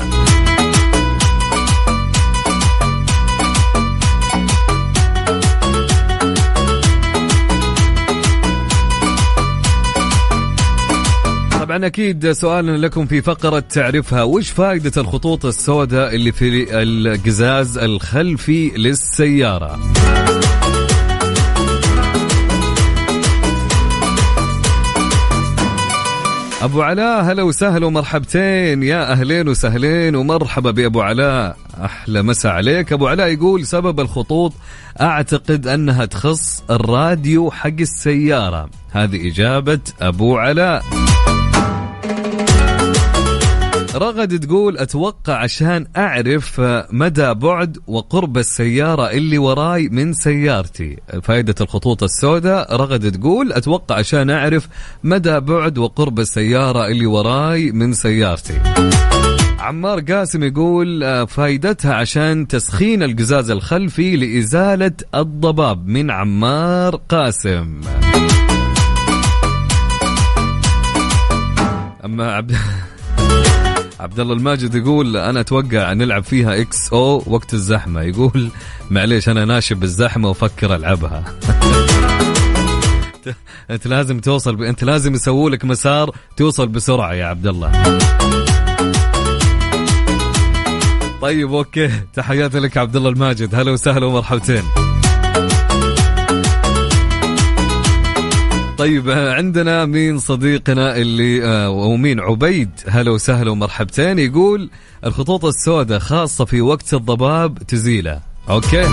[11.62, 18.70] طبعا أكيد سؤالنا لكم في فقرة تعرفها وش فائدة الخطوط السوداء اللي في القزاز الخلفي
[18.70, 19.80] للسيارة؟
[26.62, 28.84] أبو علاء هلا وسهلا ومرحبتين.
[28.84, 31.58] يا أهلين وسهلين ومرحبا بأبو علاء.
[31.86, 32.94] أحلى مسا عليك.
[32.94, 34.54] أبو علاء يقول سبب الخطوط
[35.02, 38.70] أعتقد أنها تخص الراديو حق السيارة.
[38.92, 40.84] هذه إجابة أبو علاء.
[43.98, 50.98] رغد تقول أتوقع عشان أعرف مدى بعد وقرب السيارة اللي وراي من سيارتي.
[51.24, 54.68] فائدة الخطوط السوداء رغد تقول أتوقع عشان أعرف
[55.04, 58.62] مدى بعد وقرب السيارة اللي وراي من سيارتي.
[59.60, 65.88] عمار قاسم يقول فائدتها عشان تسخين القزاز الخلفي لإزالة الضباب.
[65.88, 67.82] من عمار قاسم.
[72.06, 72.56] أما عبد
[74.00, 78.02] عبد الله الماجد يقول أنا أتوقع نلعب فيها إكس أو وقت الزحمة.
[78.02, 78.50] يقول
[78.90, 81.24] معليش أنا ناشب بالزحمة وأفكر ألعبها.
[83.70, 84.62] أنت لازم توصل ب...
[84.62, 88.00] أنت لازم يسووا لك مسار توصل بسرعة يا عبد الله
[91.22, 91.92] طيب okay.
[92.14, 93.56] تحياتي لك عبد الله الماجد.
[93.56, 94.64] هلا وسهلا ومرحبتين.
[98.78, 102.70] طيب عندنا مين صديقنا اللي آه، ومين عبيد.
[102.88, 104.20] هلا وسهلا ومرحبتين.
[104.20, 104.70] يقول
[105.06, 108.20] الخطوط السوداء خاصة في وقت الضباب تزيله.
[108.50, 108.86] okay.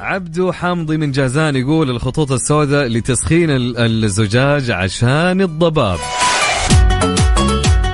[0.00, 5.98] عبدو حامضي من جازان يقول الخطوط السوداء لتسخين الزجاج عشان الضباب.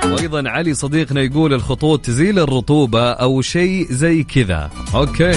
[0.05, 4.69] وأيضا علي صديقنا يقول الخطوط تزيل الرطوبة أو شيء زي كذا.
[4.95, 5.31] أوكي.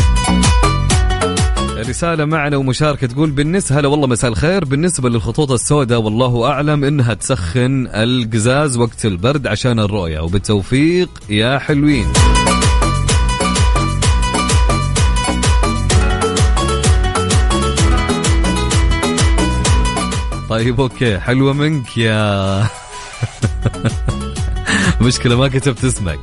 [1.89, 4.65] رسالة معنا ومشاركة تقول بالنسبة هلا والله مساء الخير.
[4.65, 10.21] بالنسبة للخطوط السوداء والله أعلم إنها تسخن القزاز وقت البرد عشان الرؤية.
[10.21, 12.07] وبالتوفيق يا حلوين.
[20.49, 21.19] طيب أوكي.
[21.19, 22.67] حلوة منك يا
[25.01, 26.19] مشكلة ما كتبت اسمك.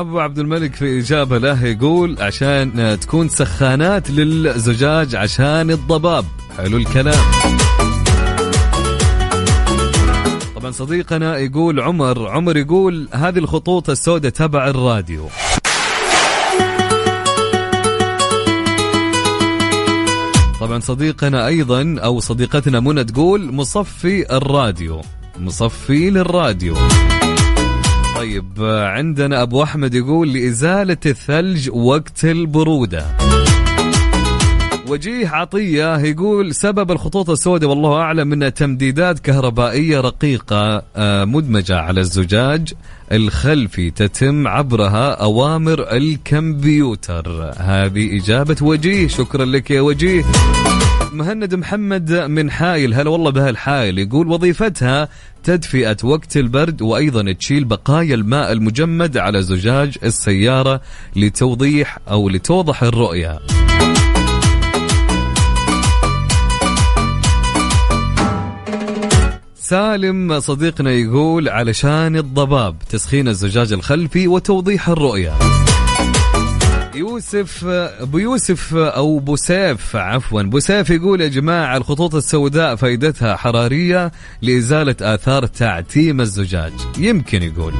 [0.00, 6.24] أبو عبد الملك في إجابة له يقول عشان تكون سخانات للزجاج عشان الضباب.
[6.58, 7.24] حلو الكلام.
[10.56, 15.28] طبعا صديقنا يقول عمر عمر يقول هذه الخطوط السوداء تبع الراديو.
[20.60, 25.00] طبعا صديقنا أيضا أو صديقتنا منى تقول مصفي الراديو
[25.38, 26.76] مصفي للراديو.
[28.16, 33.06] طيب عندنا أبو أحمد يقول لإزالة الثلج وقت البرودة.
[34.88, 42.00] وجيه عطية يقول سبب الخطوط السوداء والله أعلم أنها تمديدات كهربائية رقيقة آه، مدمجة على
[42.00, 42.74] الزجاج
[43.12, 47.52] الخلفي تتم عبرها أوامر الكمبيوتر.
[47.58, 49.08] هذه إجابة وجيه.
[49.08, 50.24] شكرا لك يا وجيه.
[51.12, 55.08] مهند محمد من حايل هلا والله بهالحايل يقول وظيفتها
[55.44, 60.80] تدفئة وقت البرد وأيضا تشيل بقايا الماء المجمد على زجاج السيارة
[61.16, 63.38] لتوضيح أو لتوضح الرؤية.
[69.54, 75.55] سالم صديقنا يقول علشان الضباب تسخين الزجاج الخلفي وتوضيح الرؤية.
[76.96, 80.42] يوسف أبو يوسف أو بوسيف عفوا.
[80.42, 86.72] بوسيف يقول يا جماعة الخطوط السوداء فائدتها حرارية لإزالة آثار تعتيم الزجاج.
[86.98, 87.74] يمكن يقول.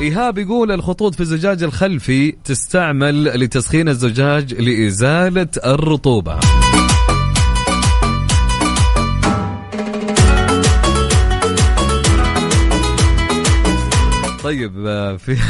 [0.00, 6.40] إيهاب يقول الخطوط في الزجاج الخلفي تستعمل لتسخين الزجاج لإزالة الرطوبة.
[14.42, 15.36] طيب آه، في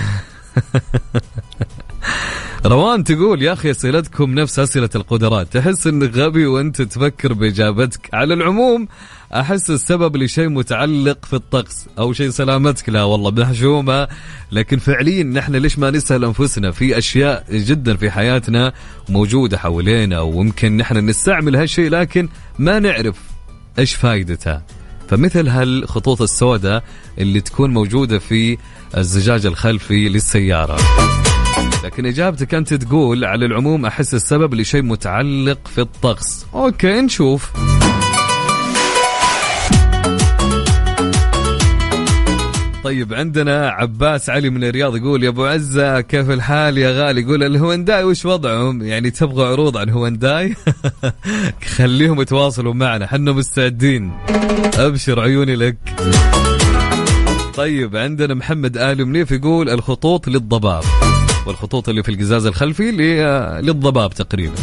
[2.66, 5.52] روان تقول يا أخي أسئلتكم نفس أسئلة القدرات.
[5.52, 8.08] تحس انك غبي وأنت تفكر بإجابتك.
[8.12, 8.88] على العموم
[9.34, 12.88] أحس السبب لشيء متعلق في الطقس أو شيء سلامتك.
[12.88, 14.08] لا والله محشومه
[14.52, 18.72] لكن فعليا نحن ليش ما نسأل أنفسنا؟ في أشياء جدا في حياتنا
[19.08, 23.16] موجودة حوالينا ويمكن نحن نستعمل هالشيء لكن ما نعرف
[23.78, 24.62] إيش فائدتها
[25.08, 26.84] فمثل هالخطوط السوداء
[27.18, 28.58] اللي تكون موجودة في
[28.96, 30.76] الزجاج الخلفي للسيارة.
[31.84, 36.46] لكن إجابتك انت تقول على العموم أحس السبب لشيء متعلق في الطقس.
[36.54, 37.52] okay نشوف.
[42.84, 47.42] طيب عندنا عباس علي من الرياض يقول يا أبو عزة كيف الحال يا غالي؟ يقول
[47.42, 50.56] الهونداي وش وضعهم؟ يعني تبغى عروض عن هونداي
[51.76, 54.12] خليهم يتواصلوا معنا حنا مستعدين.
[54.78, 55.76] أبشر عيوني لك.
[57.54, 60.82] طيب عندنا محمد آل منيف يقول الخطوط للضباب.
[61.46, 62.90] والخطوط اللي في القزاز الخلفي
[63.62, 64.54] للضباب تقريبا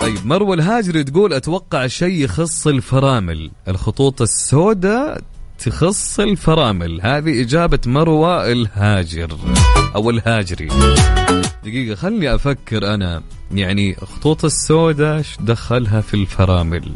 [0.00, 5.20] طيب مروة الهاجري تقول أتوقع شيء يخص الفرامل الخطوط السوداء
[5.58, 9.36] تخص الفرامل هذه إجابة مروة الهاجر
[9.94, 10.68] أو الهاجري
[11.64, 13.22] دقيقة خلني أفكر أنا
[13.54, 16.92] يعني خطوط السوداء دخلها في الفرامل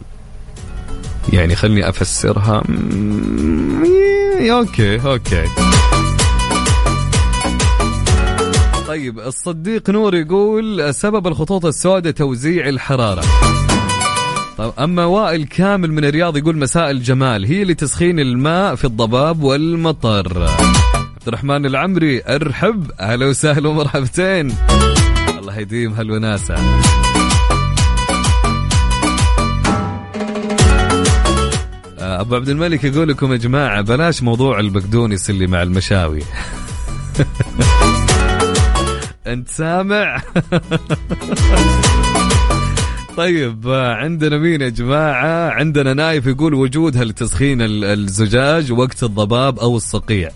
[1.32, 2.62] يعني خلني أفسرها
[4.50, 5.44] okay okay
[8.92, 13.22] طيب الصديق نور يقول سبب الخطوط السوداء توزيع الحرارة.
[14.59, 20.42] طيب أما وائل كامل من الرياض يقول مساء الجمال هي لتسخين الماء في الضباب والمطر.
[20.94, 24.55] عبد الرحمن العمري أرحب أهلا وسهلا ومرحبتين.
[25.38, 26.55] الله يديم هالوناسة.
[31.98, 36.22] آه، أبو عبد الملك يقول لكم يا جماعة بلاش موضوع البقدونس اللي مع المشاوي.
[39.26, 40.22] أنت سامع؟
[43.16, 50.30] طيب عندنا مين يا جماعة؟ عندنا نايف يقول وجودها لتسخين الزجاج وقت الضباب أو الصقيع.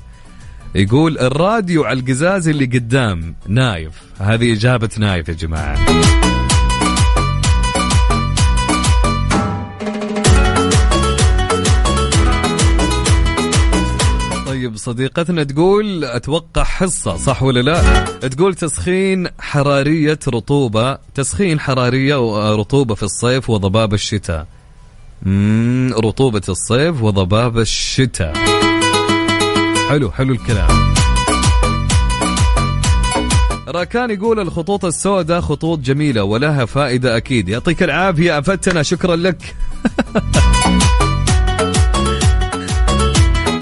[0.75, 3.93] يقول الراديو على القزاز اللي قدام نايف.
[4.21, 5.79] هذه إجابة نايف يا جماعة.
[14.67, 22.95] طيب صديقتنا تقول أتوقع حصة صح ولا لا؟ تقول تسخين حرارية رطوبة، تسخين حرارية ورطوبه
[22.95, 24.47] في الصيف وضباب الشتاء.
[25.27, 28.35] امم رطوبة الصيف وضباب الشتاء.
[29.89, 30.95] حلو حلو الكلام.
[33.69, 39.55] راكان يقول الخطوط السوداء خطوط جميلة ولها فائدة أكيد يعطيك العافية افدتنا شكرا لك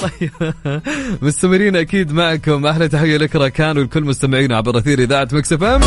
[0.04, 0.52] طيب
[1.22, 2.66] مستمرين أكيد معكم.
[2.66, 5.80] أحلى تحية لك راكان ولكل مستمعينا عبر أثير إذاعة Mix FM.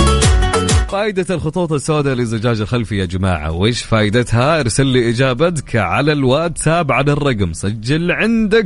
[0.90, 3.52] فائدة الخطوط السوداء للزجاج الخلفي يا جماعة.
[3.52, 7.54] وش فائدتها؟ أرسل لي إجابتك على الواتساب على الرقم.
[7.54, 8.66] سجل عندك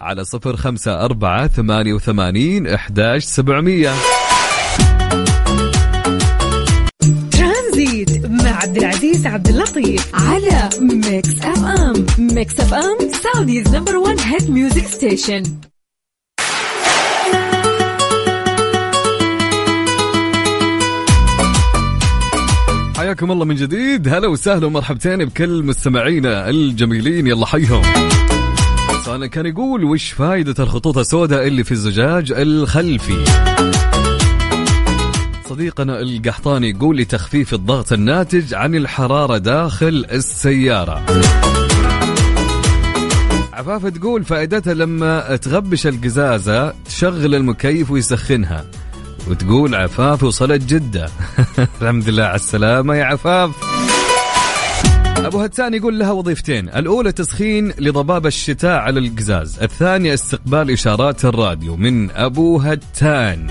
[0.00, 3.92] على صفر خمسة أربعة ثمانية وثمانين إحداش سبعمية.
[8.66, 10.14] عبد العزيز عبد اللطيف.
[10.14, 15.42] على Mix FM Mix FM Saudi's number 1 hit music station
[22.96, 24.08] حياكم الله من جديد.
[24.08, 27.26] هلا وسهلا ومرحبتين بكل مستمعينا الجميلين.
[27.26, 27.82] يلا حيهم.
[29.04, 33.24] سؤالنا كان يقول وش فائدة الخطوط السوداء اللي في الزجاج الخلفي؟
[35.56, 41.02] صديقنا القحطاني يقول لتخفيف الضغط الناتج عن الحرارة داخل السيارة.
[43.52, 48.64] عفافة تقول فائدتها لما تغبش القزازة تشغل المكيف ويسخنها.
[49.28, 51.08] وتقول عفاف وصلت جدة.
[51.82, 53.50] الحمد لله على السلامة يا عفاف.
[55.16, 56.68] أبو هتان يقول لها وظيفتين.
[56.68, 59.58] الأولى تسخين لضباب الشتاء على القزاز.
[59.62, 63.46] الثانية استقبال إشارات الراديو من أبو هتان.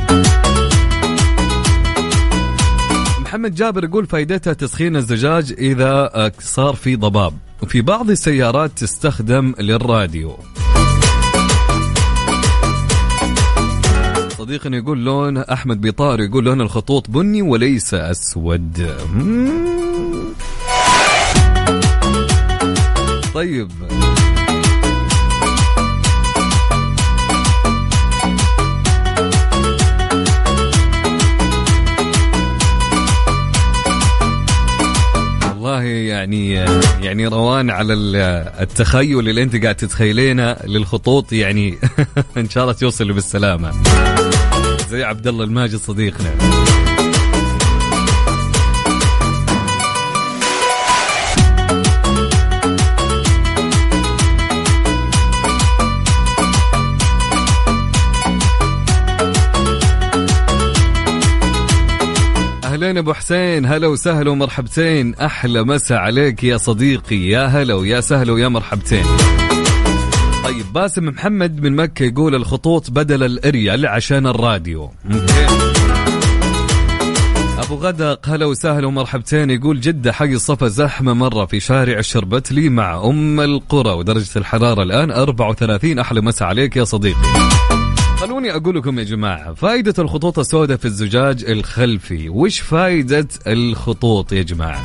[3.26, 7.34] محمد جابر يقول فائدتها تسخين الزجاج إذا صار في ضباب.
[7.64, 10.38] وفي بعض السيارات تستخدم للراديو.
[14.38, 18.96] صديقنا يقول لون أحمد بيطار يقول لون الخطوط بني وليس أسود.
[19.14, 19.50] مم.
[23.34, 23.72] طيب.
[35.66, 36.54] والله يعني
[37.02, 37.94] يعني روان على
[38.60, 41.78] التخيل اللي انت قاعد تتخيلينه للخطوط يعني.
[42.38, 43.72] إن شاء الله توصل بالسلامة.
[44.90, 46.36] زي عبد الله الماجد صديقنا.
[62.86, 65.16] اهلين ابو حسين هلا وسهلا ومرحبتين.
[65.16, 69.06] أحلى مسا عليك يا صديقي يا هلا ويا سهلا ويا مرحبتين.
[70.44, 74.92] طيب باسم محمد من مكة يقول الخطوط بدل الأريال عشان الراديو.
[77.58, 79.50] أبو غدق هلا وسهلا ومرحبتين.
[79.50, 85.12] يقول جدة حي الصفا زحمة مرة في شارع الشربتلي مع أم القرى ودرجة الحرارة الآن
[85.12, 87.20] 34 أحلى مسا عليك يا صديقي.
[88.16, 94.44] خلوني أقول لكم يا جماعة فائده الخطوط السوداء في الزجاج الخلفي وش فائده الخطوط يا
[94.44, 94.84] جماعة؟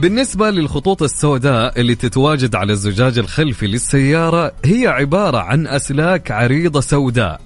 [0.00, 7.40] بالنسبة للخطوط السوداء اللي تتواجد على الزجاج الخلفي للسيارة هي عبارة عن أسلاك عريضة سوداء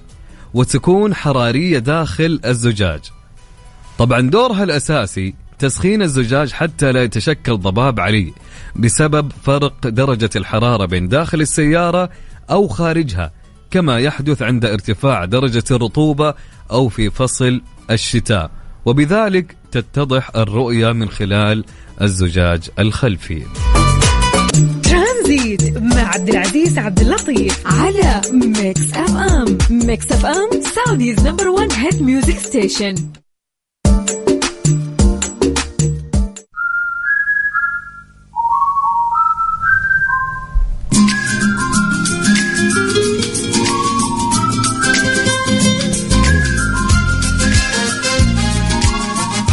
[0.53, 3.01] وتكون حرارية داخل الزجاج.
[3.97, 8.31] طبعا دورها الأساسي تسخين الزجاج حتى لا يتشكل ضباب عليه
[8.75, 12.09] بسبب فرق درجة الحرارة بين داخل السيارة
[12.51, 13.31] أو خارجها
[13.71, 16.33] كما يحدث عند ارتفاع درجة الرطوبة
[16.71, 18.51] أو في فصل الشتاء.
[18.85, 21.65] وبذلك تتضح الرؤية من خلال
[22.01, 23.43] الزجاج الخلفي.
[24.83, 32.01] ترانزيت مع عبد العزيز عبد اللطيف على Mix FM Mix FM Saudi's number 1 hit
[32.01, 32.95] music station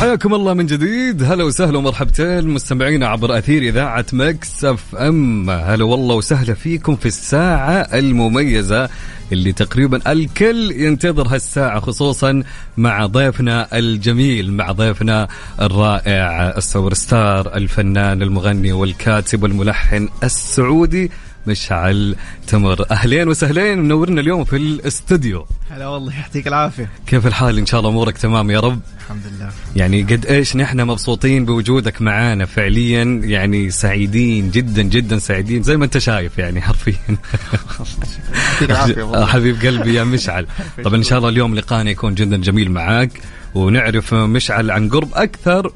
[0.02, 1.22] حياكم الله من جديد.
[1.22, 5.50] هلا وسهلا ومرحبتين مستمعينا عبر أثير إذاعة Mix FM.
[5.50, 8.88] هلا والله وسهلا فيكم في الساعة المميزة
[9.32, 12.42] اللي تقريبا الكل ينتظر هالساعة خصوصا
[12.76, 15.28] مع ضيفنا الجميل مع ضيفنا
[15.60, 21.10] الرائع السوبر ستار الفنان المغني والكاتب والملحن السعودي
[21.46, 22.16] مشعل
[22.46, 22.90] تمر.
[22.90, 25.46] أهلين وسهلين منورنا اليوم في الاستوديو.
[25.70, 26.90] هلا والله يعطيك العافية.
[27.06, 28.80] كيف الحال؟ إن شاء الله أمورك تمام يا رب.
[29.00, 29.50] الحمد لله.
[29.76, 35.84] يعني قد إيش نحن مبسوطين بوجودك معانا فعليا يعني سعيدين جدا جدا سعيدين زي ما
[35.84, 36.94] أنت شايف يعني حرفيا.
[37.08, 39.26] يعطيك العافية والله.
[39.32, 40.46] حبيب قلبي يا مشعل.
[40.84, 43.10] طبعا إن شاء الله اليوم لقانا يكون جدا جميل معاك
[43.54, 45.72] ونعرف مشعل عن قرب أكثر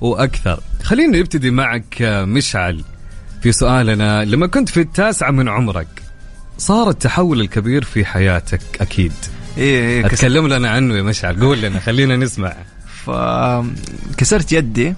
[0.00, 0.60] وأكثر.
[0.82, 2.84] خلينا نبتدي معك مشعل.
[3.42, 5.88] في سؤالنا لما كنت في التاسعة من عمرك
[6.58, 9.12] صار التحول الكبير في حياتك أكيد؟
[9.58, 10.12] إيه إيه كس...
[10.12, 12.54] أتكلم لنا عنه يا مشعل قول لنا خلينا نسمع.
[14.16, 14.94] كسرت يدي.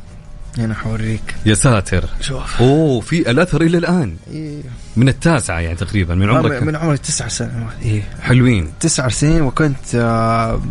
[0.59, 2.05] هنا حوريك يا ساتر.
[2.21, 2.61] شوف.
[2.61, 4.63] أوه في الأثر إلى الآن؟ إيه.
[4.97, 7.73] من التاسعة يعني تقريبا من عمرك؟ من عمري تسع سنوات.
[7.83, 8.03] إيه.
[8.23, 8.71] حلوين.
[8.81, 10.63] تسع سنين وكنت آه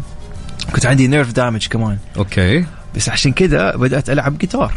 [0.76, 1.98] كنت عندي nerve damage كمان.
[2.18, 2.66] okay.
[2.96, 4.74] بس عشان كذا بدأت ألعب جيتار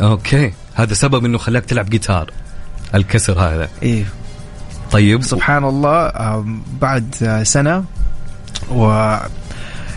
[0.00, 0.52] okay.
[0.74, 2.30] هذا سبب إنه خلاك تلعب جيتار.
[2.94, 3.68] الكسر هذا.
[3.82, 4.04] إيه.
[4.90, 5.22] طيب.
[5.22, 6.44] سبحان الله آه
[6.80, 7.84] بعد آه سنة
[8.70, 9.16] و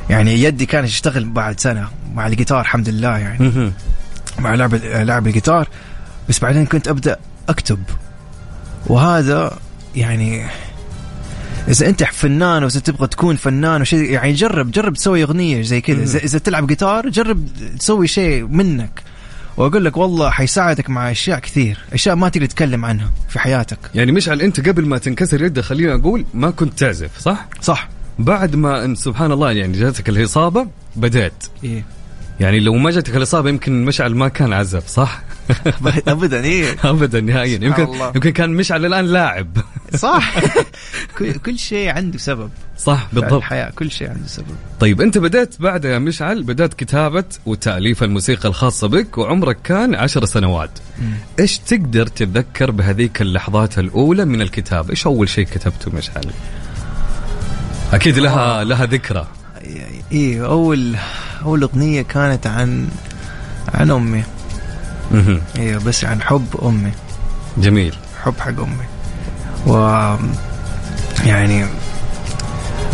[0.09, 3.71] يعني يدي كانت تشتغل بعد سنة مع الجيتار الحمد لله يعني.
[4.39, 5.67] مع لعب لعب الجيتار.
[6.29, 7.17] بس بعدين كنت أبدأ
[7.49, 7.79] أكتب.
[8.87, 9.57] وهذا
[9.95, 10.45] يعني
[11.67, 16.03] إذا أنت فنان وإذا تبغى تكون فنان وشيء يعني جرب جرب تسوي أغنية زي كذا.
[16.03, 17.47] إذا إذا تلعب جيتار جرب
[17.79, 19.01] تسوي شيء منك.
[19.59, 24.11] وأقول لك والله حيساعدك مع أشياء كثير أشياء ما تقدر تتكلم عنها في حياتك يعني
[24.11, 27.89] مشعل أنت قبل ما تنكسر يدك خلينا أقول ما كنت تعزف صح صح
[28.19, 31.33] بعد ما ان سبحان الله يعني جاتك الإصابة بديت
[31.63, 31.83] إيه.
[32.39, 35.21] يعني لو ما جاتك الإصابة يمكن مشعل ما كان عزف صح؟
[36.07, 36.75] ابدا إيه.
[36.83, 37.59] ابدا نهائيا.
[37.65, 38.11] يمكن الله.
[38.15, 39.57] يمكن كان مشعل الآن لاعب.
[39.95, 40.33] صح.
[41.45, 42.49] كل- شيء عنده سبب.
[42.77, 43.33] صح بالضبط.
[43.33, 44.55] الحياة كل شيء عنده سبب.
[44.79, 50.25] طيب أنت بدأت بعد يا مشعل بدأت كتابة وتأليف الموسيقى الخاصة بك وعمرك كان عشر
[50.25, 50.71] سنوات.
[51.39, 56.25] إيش تقدر تتذكر بهذيك اللحظات الأولى من الكتابة إيش أول شيء كتبته مشعل؟
[57.93, 59.27] أكيد لها لها ذكرى.
[60.11, 60.95] إيه اول
[61.45, 62.87] أول أغنية كانت عن
[63.73, 64.23] عن أمي.
[65.57, 66.91] إيه بس عن حب أمي
[67.57, 68.85] جميل حب حق أمي
[69.67, 69.75] و
[71.25, 71.65] يعني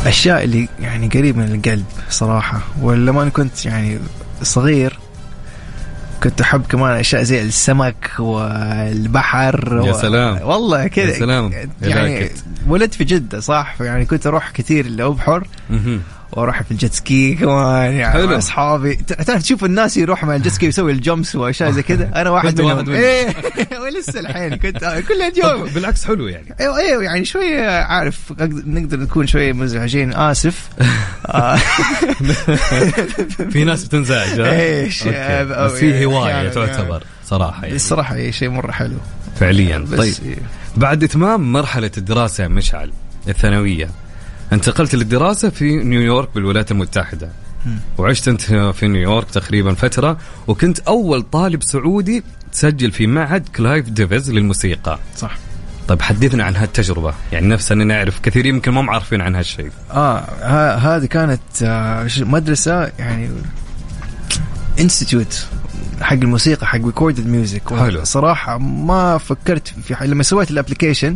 [0.05, 3.99] أشياء اللي يعني قريب من القلب صراحة ولما أنا كنت يعني
[4.43, 4.99] صغير
[6.24, 10.01] كنت أحب كمان أشياء زي السمك والبحر يا و...
[10.01, 10.41] سلام.
[10.41, 11.51] والله كذا يا سلام.
[11.82, 12.30] يعني.
[12.68, 15.47] ولدت في جدة صح يعني كنت أروح كثير لأبحر.
[16.36, 18.28] وأروح في ال jet ski كمان يعني حلو.
[18.28, 18.96] مع أصحابي.
[18.96, 22.30] تعرف تشوف الناس يروح مع ال jet ski يسوي ال jumps وأشياء زي كذا؟ أنا
[22.30, 22.90] واحد منهم.
[22.90, 23.28] إيه.
[23.84, 25.64] ولسه الحين كنت كل اليوم.
[25.70, 26.56] بالعكس حلو يعني.
[26.60, 30.14] أيوه أيوه يعني شوية عارف نقدر نكون شوية مزعجين.
[30.14, 30.70] آسف.
[31.26, 31.56] آه،
[33.52, 34.40] في ناس بتنزعج.
[34.40, 34.86] آه،
[35.44, 37.76] بس في يعني- هواية يعني- تعتبر صراحة يعني.
[37.76, 38.98] الصراحة هي شيء مرة حلو.
[39.40, 39.86] فعليا.
[39.98, 40.14] طيب.
[40.26, 40.36] إيه.
[40.78, 42.92] بعد إتمام مرحلة الدراسة يا مشعل
[43.28, 43.90] الثانوية
[44.54, 47.30] انتقلت للدراسة في نيويورك بالولايات المتحدة.
[47.98, 48.41] وعشت انت
[48.76, 50.18] في نيويورك تقريبا فترة
[50.48, 55.00] وكنت أول طالب سعودي تسجل في معهد كلايف ديفيز للموسيقى.
[55.18, 55.38] صح.
[55.88, 57.14] طيب حدثنا عن هالتجربة.
[57.32, 59.72] يعني نفسنا نعرف كثيرين يمكن ما هم عارفين عن هالشيء.
[59.91, 63.30] آه هذه كانت آه، مدرسة يعني
[64.80, 65.45] institute
[66.02, 68.04] حق الموسيقى حق recorded music حلو.
[68.04, 71.16] صراحة ما فكرت في لما سويت ال application.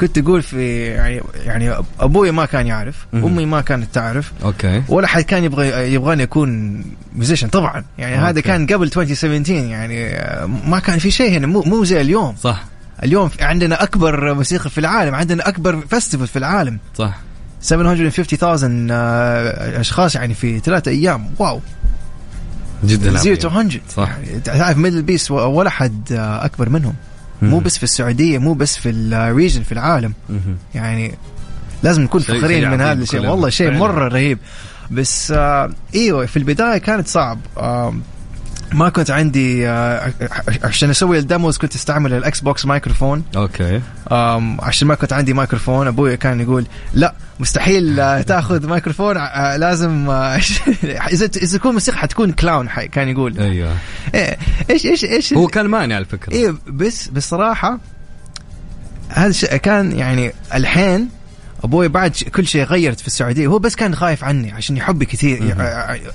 [0.00, 3.06] كنت أقول في يعني يعني أبوي ما كان يعرف.
[3.14, 4.32] أمي ما كانت تعرف.
[4.44, 4.82] okay.
[4.88, 6.82] ولا حد كان يبغى يبغاني اكون
[7.14, 7.84] musician طبعا.
[7.98, 8.26] يعني okay.
[8.26, 10.18] هذا كان قبل 2017 يعني
[10.66, 12.36] ما كان في شيء هنا مو مو زي اليوم.
[12.40, 12.64] صح.
[13.02, 16.78] اليوم عندنا أكبر موسيقى في العالم عندنا أكبر festival في العالم.
[16.94, 17.18] صح.
[17.60, 21.30] 750,000 آه، أشخاص يعني في ثلاثة أيام.
[21.38, 21.60] wow.
[22.84, 23.36] جدا zero.
[23.36, 24.08] to 100 صح.
[24.08, 26.94] يعني تعرف MDLBEAST ولا حد آه، أكبر منهم.
[27.42, 27.58] مو.
[27.58, 30.14] بس في السعودية مو بس في ال region في العالم.
[30.74, 31.14] يعني
[31.82, 33.26] لازم نكون فخورين شيء من هذا الشيء.
[33.26, 33.70] والله شيء.
[33.70, 34.38] مرة رهيب
[34.90, 37.94] بس آه إيوه في البداية كانت صعب آه
[38.72, 40.12] ما كنت عندي آه
[40.64, 43.24] عشان أسوي ال demos كنت أستعمل ال Xbox microphone.
[43.36, 43.80] okay.
[44.60, 50.10] عشان ما كنت عندي مايكروفون أبوي كان يقول لا مستحيل آه، تأخذ مايكروفون آه، لازم
[51.14, 53.38] إذا إذا تكون موسيقى حتكون clown كان يقول.
[53.38, 53.76] أيوه.
[54.14, 54.38] إيه،
[54.70, 56.32] إيش إيش إيش؟ هو كان مانع على فكرة.
[56.32, 57.78] إيه بس بصراحة
[59.08, 61.08] هذا الشيء كان يعني الحين
[61.64, 63.46] أبوي بعد كل شيء غيرت في السعودية.
[63.46, 65.56] هو بس كان خايف عني عشان يحبي كثير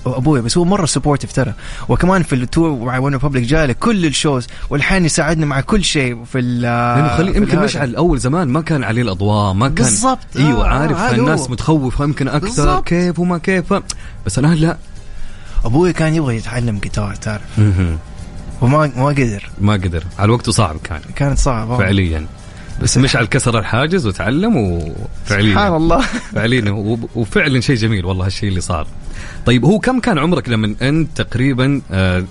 [0.05, 0.41] أبوي.
[0.41, 1.53] بس هو مرة supportive ترى.
[1.89, 6.23] وكمان في ال tour مع OneRepublic جاي كل ال shows والحين يساعدنا مع كل شيء
[6.23, 7.59] في ال لأنه خلي يمكن.
[7.59, 10.19] مشعل اول زمان ما كان عليه الأضواء ما كان بالضبط.
[10.35, 11.49] أيوه آه، عارف هذا الناس.
[11.49, 12.87] متخوفه يمكن أكثر بالضبط.
[12.87, 13.73] كيف وما كيف.
[14.25, 14.77] بس الآن لا.
[15.65, 17.59] أبوي كان يبغى يتعلم جيتار تعرف.
[18.61, 19.49] وما ما قدر.
[19.61, 20.03] ما قدر.
[20.19, 20.99] على وقته صعب كان.
[21.15, 21.77] كانت صعبة.
[21.77, 22.25] فعليا.
[22.81, 25.51] بس مشعل كسر الحاجز وتعلم وفعليا.
[25.53, 26.01] سبحان الله.
[26.33, 26.71] فعليا.
[27.15, 28.87] وفعلا شيء جميل والله هالشيء اللي صار.
[29.45, 32.23] طيب هو كم كان عمرك لما أنت تقريبا آه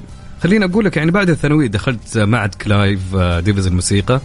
[0.42, 4.20] خليني أقول لك يعني بعد الثانوية دخلت معهد كلايف آه ديفيز الموسيقى.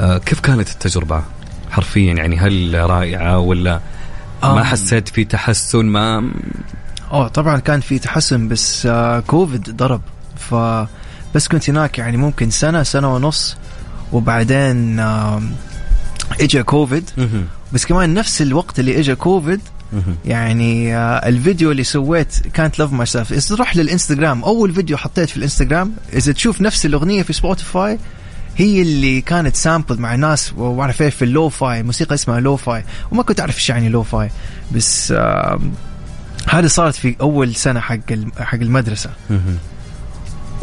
[0.00, 1.22] آه كيف كانت التجربة
[1.70, 3.80] حرفيا؟ يعني هل رائعة ولا
[4.42, 4.64] ما.
[4.64, 6.30] حسيت في تحسن؟ ما
[7.12, 10.00] أوه طبعا كان في تحسن بس آه كوفيد ضرب.
[10.36, 10.54] ف
[11.34, 13.56] بس كنت هناك يعني ممكن سنة سنة ونص
[14.12, 15.00] وبعدين
[16.40, 17.10] اجى كوفيد.
[17.72, 19.60] بس كمان نفس الوقت اللي اجى كوفيد.
[20.24, 25.92] يعني آه الفيديو اللي سويت كانت Love Myself تروح للإنستغرام أول فيديو حطيت في الإنستغرام
[26.12, 27.98] إذا تشوف نفس الأغنية في Spotify
[28.56, 33.22] هي اللي كانت sample مع ناس وأعرف إيه في ال lo-fi موسيقى اسمها lo-fi وما
[33.22, 34.30] كنت أعرف إيش يعني lo-fi
[34.72, 35.12] بس
[36.48, 37.98] هذه صارت في أول سنة حق
[38.38, 39.10] حق المدرسة.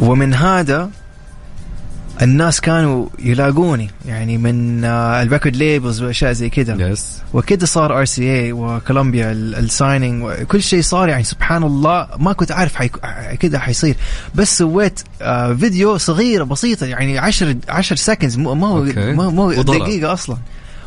[0.00, 0.90] ومن هذا
[2.22, 7.98] الناس كانوا يلاقوني يعني من آه ال record labels وأشياء زي كذا yes وكده صار
[7.98, 12.08] RCA و Columbia ال signing وكل شيء صار يعني سبحان الله.
[12.18, 12.90] ما كنت عارف حي...
[13.40, 13.96] كده حيصير.
[14.34, 19.12] بس سويت آه فيديو صغيرة بسيطة يعني 10 10 seconds مو okay.
[19.12, 19.82] مو, مو وضرب.
[19.82, 20.36] دقيقة أصلا.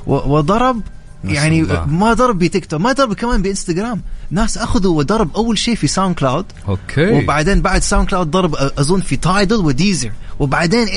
[0.08, 0.82] وضرب
[1.24, 1.86] ما يعني الله.
[1.86, 4.02] ما ضرب بتيك توك ما ضرب كمان بإنستغرام.
[4.32, 9.56] ناس أخذوا وضرب أول شيء في SoundCloud okay وبعدين بعد SoundCloud ضرب أظن في Tidal
[9.56, 10.88] و Deezer وبعدين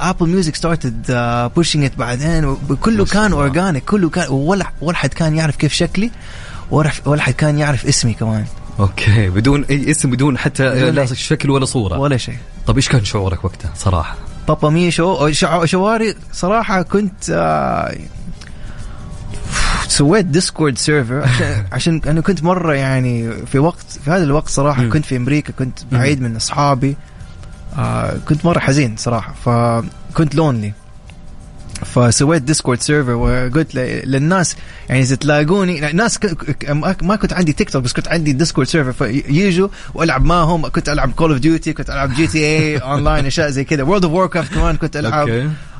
[0.00, 1.02] Apple Music started
[1.56, 2.56] pushing it بعدين
[3.06, 3.32] شاء كان.
[3.32, 6.10] organic كله كان ولا ولا حد كان يعرف كيف شكلي
[6.70, 8.44] ولا حد كان يعرف اسمي كمان.
[8.80, 9.28] okay.
[9.30, 11.98] بدون اي اسم بدون حتى بدون لا شكل ولا صورة.
[11.98, 12.36] ولا شيء.
[12.66, 14.16] طب إيش كان شعورك وقتها صراحة؟
[14.48, 17.96] بابا ميشو شع- شعوري صراحة كنت آه،
[19.88, 24.82] سويت Discord server عشان, عشان أنا كنت مرة يعني في وقت في هذا الوقت صراحة
[24.82, 24.90] مم.
[24.92, 26.96] كنت في أمريكا كنت بعيد من أصحابي.
[27.78, 30.72] آه كنت مرة حزين صراحة فكنت lonely
[31.84, 34.56] فسويت Discord server وقلت للناس
[34.88, 36.18] يعني إذا تلاقوني الناس
[37.02, 41.12] ما كنت عندي تيك توك بس كنت عندي Discord server فيجوا وألعب معهم كنت ألعب
[41.12, 43.82] Call of Duty كنت ألعب GTA Online أشياء زي كذا.
[43.82, 45.28] World of كمان كنت ألعب.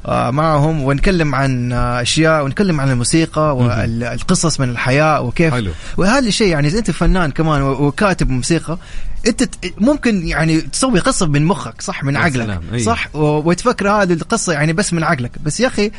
[0.07, 5.55] معهم ونتكلم عن آه، أشياء ونتكلم عن الموسيقى والقصص من الحياة وكيف.
[5.55, 5.71] حلو.
[5.97, 8.79] وهذا الشيء يعني إذا أنت فنان كمان وكاتب موسيقى
[9.27, 9.49] أنت
[9.79, 12.83] ممكن يعني تسوي قصة من مخك صح؟ من عقلك أي.
[12.83, 15.33] صح؟ وتفكر هذه القصة يعني بس من عقلك.
[15.45, 15.91] بس يا أخي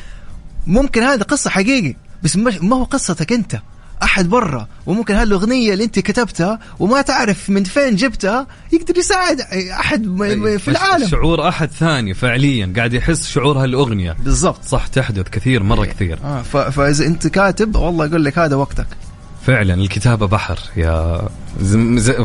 [0.68, 3.62] ممكن هذا قصة حقيقي بس ما هو قصتك أنت.
[4.04, 9.42] أحد برا وممكن هالأغنية اللي أنت كتبتها وما تعرف من فين جبتها يقدر يساعد
[9.80, 10.04] أحد
[10.58, 11.08] في العالم.
[11.08, 14.16] شعور أحد ثاني فعليا قاعد يحس شعور هالأغنية.
[14.24, 14.64] بالضبط.
[14.64, 16.20] صح تحدث كثير مرة كثير.
[16.24, 18.88] آه فإذا أنت كاتب والله أقول لك هذا وقتك.
[19.46, 21.22] فعلا الكتابة بحر يا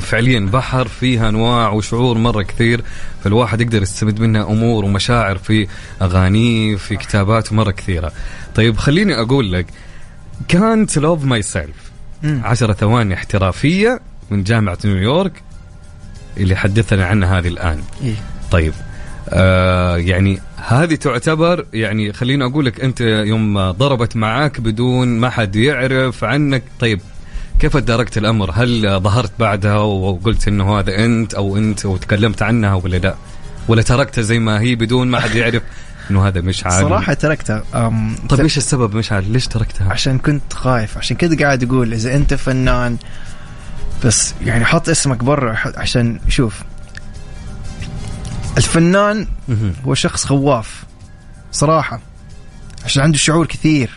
[0.01, 2.85] فعليا بحر فيها أنواع وشعور مرة كثير
[3.25, 5.69] فالواحد يقدر يستمد منها أمور ومشاعر في
[6.03, 8.13] اغانيه في كتاباته مرة كثيرة.
[8.55, 9.67] طيب خليني أقول لك
[10.49, 12.41] كانت Love Myself مم.
[12.45, 15.33] عشرة ثواني احترافية من جامعة نيويورك
[16.37, 18.15] اللي حدثنا عنها هذه الآن إيه؟
[18.51, 18.73] طيب
[19.29, 25.57] آه يعني هذه تعتبر يعني خليني أقول لك أنت يوم ضربت معاك بدون ما حد
[25.57, 27.01] يعرف عنك طيب
[27.59, 32.97] كيف تداركت الأمر؟ هل ظهرت بعدها وقلت إنه هذا أنت أو أنت وتكلمت عنها ولا
[32.97, 33.15] لا؟
[33.69, 35.63] ولا تركتها زي ما هي بدون ما حد يعرف
[36.13, 37.63] انه هذا مشعل؟ صراحة تركتها
[38.29, 42.35] طيب إيش السبب مشعل؟ ليش تركتها؟ عشان كنت خايف عشان كذا قاعد أقول إذا أنت
[42.35, 42.97] فنان
[44.05, 46.63] بس يعني حط اسمك برا عشان شوف
[48.57, 49.27] الفنان.
[49.85, 50.85] هو شخص خواف
[51.53, 52.01] صراحة
[52.85, 53.91] عشان عنده شعور كثير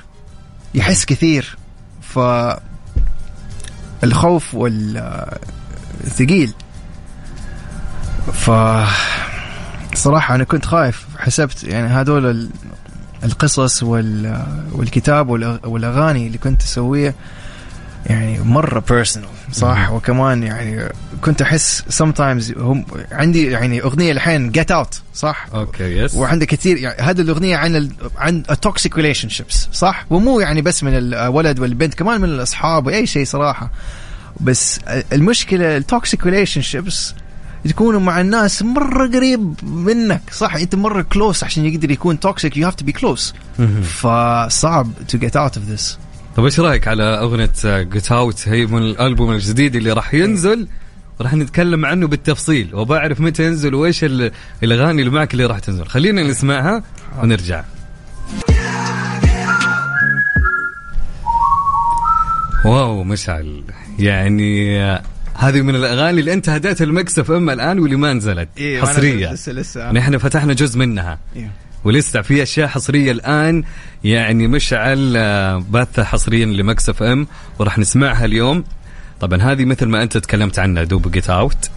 [0.74, 1.58] يحس كثير
[2.02, 2.20] ف
[4.04, 6.54] الخوف والثقيل
[8.34, 8.50] ف
[10.06, 11.06] صراحة أنا كنت خايف.
[11.18, 12.50] حسبت يعني هذول ال-
[13.24, 14.44] القصص وال...
[14.72, 15.30] والكتاب
[15.66, 17.14] والأغاني اللي كنت أسويها
[18.06, 19.96] يعني مرة personal صح؟ مم.
[19.96, 20.90] وكمان يعني
[21.22, 26.78] كنت أحس sometimes هم عندي يعني أغنية الحين Get Out صح؟ okay yes وعندك كثير
[26.78, 31.60] يعني هذه الأغنية عن ال عن ال toxic relationships صح؟ ومو يعني بس من الولد
[31.60, 33.72] والبنت كمان من الأصحاب وأي شيء صراحة.
[34.42, 34.80] بس
[35.14, 37.14] المشكلة ال toxic relationships
[37.70, 40.22] تكونوا مع الناس مرة قريب منك.
[40.32, 43.34] صح انت مرة close عشان يقدر يكون toxic you have to be close.
[43.84, 46.00] فصعب to get out of this
[46.36, 50.68] طيب إيش رأيك على أغنية Get Out هي من الألبوم الجديد اللي راح ينزل.
[51.20, 52.76] وراح نتكلم عنه بالتفصيل.
[52.76, 54.32] وبعرف متى ينزل وإيش ال-
[54.64, 55.86] الأغاني اللي معك اللي راح تنزل.
[55.88, 56.84] خلينا نسمعها
[57.22, 57.64] ونرجع.
[62.66, 63.64] wow مشعل.
[64.00, 65.02] يعني آه،
[65.38, 68.50] هذه من الأغاني اللي أنت هديتها ل Mix FM الآن واللي ما نزلت.
[68.82, 69.34] حصرية.
[69.34, 71.20] لسه لسه نحن فتحنا جزء منها.
[71.36, 71.52] إيه.
[71.84, 73.64] ولسه في أشياء حصرية الآن
[74.04, 77.28] يعني مشعل آه، باثة حصريا ل Mix FM
[77.60, 78.64] وراح نسمعها اليوم.
[79.20, 81.70] طبعا هذه مثل ما أنت تكلمت عنها دوب Get Out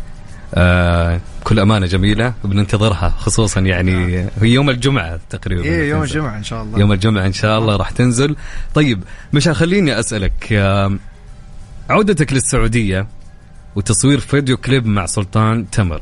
[0.55, 5.63] آه كل أمانة جميلة بننتظرها خصوصا يعني هي يوم الجمعة تقريبا.
[5.63, 6.03] إيه يوم.
[6.03, 6.79] الجمعة إن شاء الله.
[6.79, 8.37] يوم الجمعة إن شاء الله راح تنزل.
[8.75, 9.03] طيب
[9.33, 10.99] مشعل خليني أسألك آه
[11.91, 13.07] عودتك للسعودية
[13.79, 16.01] وتصوير فيديو كليب مع سلطان تمر.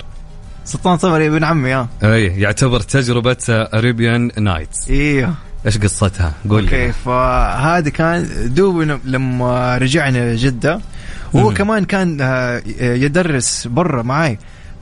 [0.65, 5.35] سلطان طمري ابن عمي آه أي يعتبر تجربة Arabian Nights إيوه.
[5.67, 10.81] إيش قصتها؟ قول okay لي فهذا كان دوب لما رجعنا جدة
[11.33, 11.55] وهو مم.
[11.55, 14.39] كمان كان آه، يدرس برا معاي.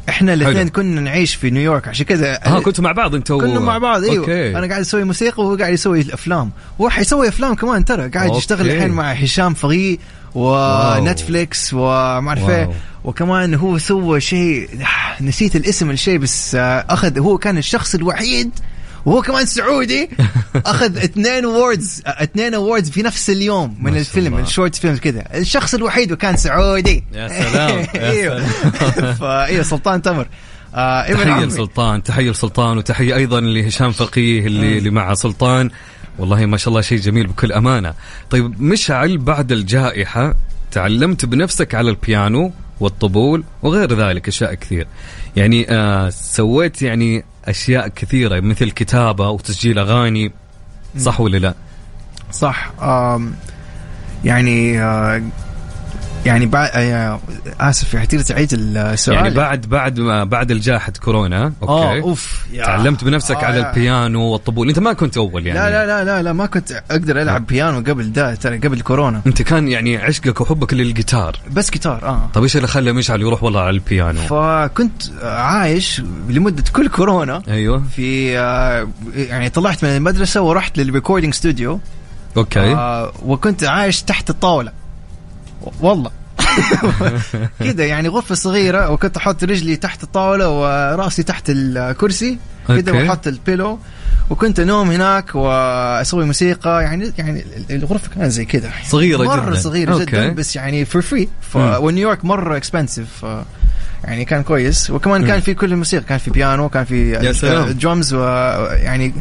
[0.09, 0.68] إحنا الاثنين.
[0.68, 3.40] كنا نعيش في نيويورك عشان كذا آه كنتوا مع بعض أنتوا.
[3.40, 4.16] كنا مع بعض إيوه.
[4.18, 4.59] okay.
[4.59, 8.39] أنا قاعد أسوي موسيقى وهو قاعد يسوي الافلام وهو حيسوي أفلام كمان ترى قاعد okay.
[8.38, 9.99] يشتغل الحين مع هشام فقيه
[10.35, 12.70] و Netflix وما أعرف إيه.
[13.05, 14.68] وكمان هو سوى شيء
[15.20, 18.51] نسيت الاسم الشيء بس آه، أخذ هو كان الشخص الوحيد
[19.07, 20.11] وهو كمان سعودي
[20.66, 24.39] أخذ اثنين awards اثنين awards في نفس اليوم من الفيلم.
[24.39, 25.24] ال short film كذا.
[25.35, 27.05] الشخص الوحيد وكان سعودي.
[27.14, 28.47] يا سلام، يا إيوه.
[29.20, 30.26] فايوه سلطان تمر.
[30.74, 35.70] آه عمي لسلطان تحية لسلطان وتحية أيضا لهشام فقيه اللي اللي مع سلطان.
[36.19, 37.95] والله ما شاء الله شيء جميل بكل أمانة.
[38.31, 40.35] طيب مشعل بعد الجائحة
[40.71, 44.87] تعلمت بنفسك على البيانو والطبول وغير ذلك أشياء كثير.
[45.37, 50.33] يعني آه سويت يعني أشياء كثيرة مثل كتابة وتسجيل أغاني
[50.99, 51.55] صح ولا لا؟
[52.33, 52.73] صح.
[54.25, 55.23] يعني آه
[56.25, 57.20] يعني بعد آه،
[57.61, 59.16] آسف يعني تعيد السؤال.
[59.16, 62.01] يعني بعد بعد ما بعد الجائحة كورونا آه okay.
[62.01, 62.64] oh yeah.
[62.64, 63.68] تعلمت بنفسك آه، على yeah.
[63.70, 64.68] البيانو والطبول.
[64.68, 65.59] أنت ما كنت أول يعني.
[65.59, 69.20] لا لا لا لا لا ما كنت أقدر ألعب بيانو قبل ده ترى قبل كورونا.
[69.27, 71.37] أنت كان يعني عشقك وحبك للجيتار.
[71.53, 72.29] بس جيتار آه.
[72.35, 77.43] طيب إيش اللي خلى مشعل يروح والله على البيانو؟ فكنت عايش لمدة كل كورونا.
[77.49, 77.83] أيوه.
[77.97, 81.80] في آه، يعني طلعت من المدرسة ورحت لل recording studio.
[82.37, 82.61] okay.
[82.75, 84.84] آه وكنت عايش تحت الطاولة.
[85.80, 86.11] والله.
[87.61, 92.38] كذا يعني غرفة صغيرة وكنت أحط رجلي تحت الطاولة ورأسي تحت الكرسي.
[92.70, 92.91] okay.
[92.90, 93.78] وأحط ال pillow.
[94.31, 99.61] وكنت أنوم هناك وأسوي موسيقى يعني يعني الغرفة كانت زي كذا صغيرة مرة جداً.
[99.61, 100.05] صغيرة okay.
[100.05, 101.28] جدا بس يعني for free.
[101.57, 103.26] ونيويورك مرة expensive
[104.05, 107.72] يعني كان كويس وكمان كان في كل الموسيقى كان في بيانو كان في.
[107.81, 109.14] درمز ويعني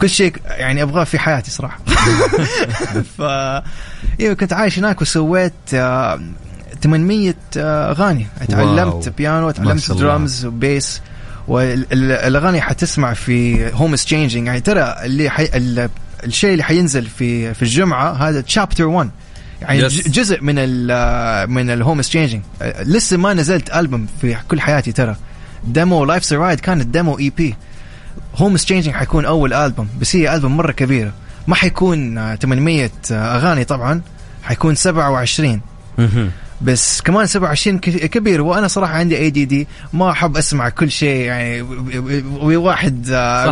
[0.00, 1.78] كل شيء يعني أبغاه في حياتي صراحة
[3.18, 3.22] ف
[4.20, 6.20] أيوه كنت عايش هناك وسويت آه،
[6.82, 9.14] 800 آه، أغاني تعلمت wow.
[9.18, 10.06] بيانو ما تعلمت شاء الله.
[10.08, 11.00] drums و bass
[11.48, 15.44] والأغاني حتسمع في Home Is Changing يعني ترى اللي حي...
[15.54, 15.90] ال-
[16.24, 19.10] الشيء اللي حينزل في في الجمعة هذا chapter 1
[19.62, 20.08] يعني Yes.
[20.10, 22.42] جزء من ال من ال Home Is Changing
[22.80, 25.16] لسه ما نزلت البوم في كل حياتي ترى.
[25.64, 27.54] demo live ride كانت demo EP Home
[28.36, 31.12] Is Changing حيكون أول البوم بس هي البوم مرة كبيرة.
[31.46, 34.00] ما حيكون آه، 800 آه، أغاني طبعا.
[34.42, 35.60] حيكون 27
[35.98, 36.30] مهم.
[36.62, 38.40] بس كمان 27 ك- كبير.
[38.42, 41.62] وأنا صراحة عندي ADD ما أحب أسمع كل شيء يعني
[42.40, 43.02] وواحد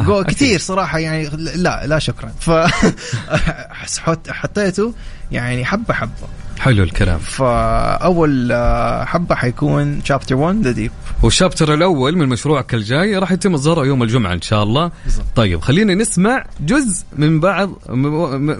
[0.06, 0.34] جو أكيد.
[0.34, 2.28] كثير صراحة يعني لا لا شكرا.
[2.40, 2.50] ف
[4.04, 4.94] حط- حطيته
[5.32, 6.10] يعني حبة حبة.
[6.58, 7.18] حلو الكلام.
[7.18, 10.90] فأول آه، حبة حيكون chapter 1 the deep
[11.22, 14.90] وال chapter الأول من مشروعك الجاي راح يتم اصداره يوم الجمعة إن شاء الله.
[15.04, 15.26] بالضبط.
[15.36, 17.70] طيب خلينا نسمع جزء من بعض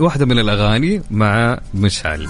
[0.01, 2.26] واحدة من الأغاني مع مشعل.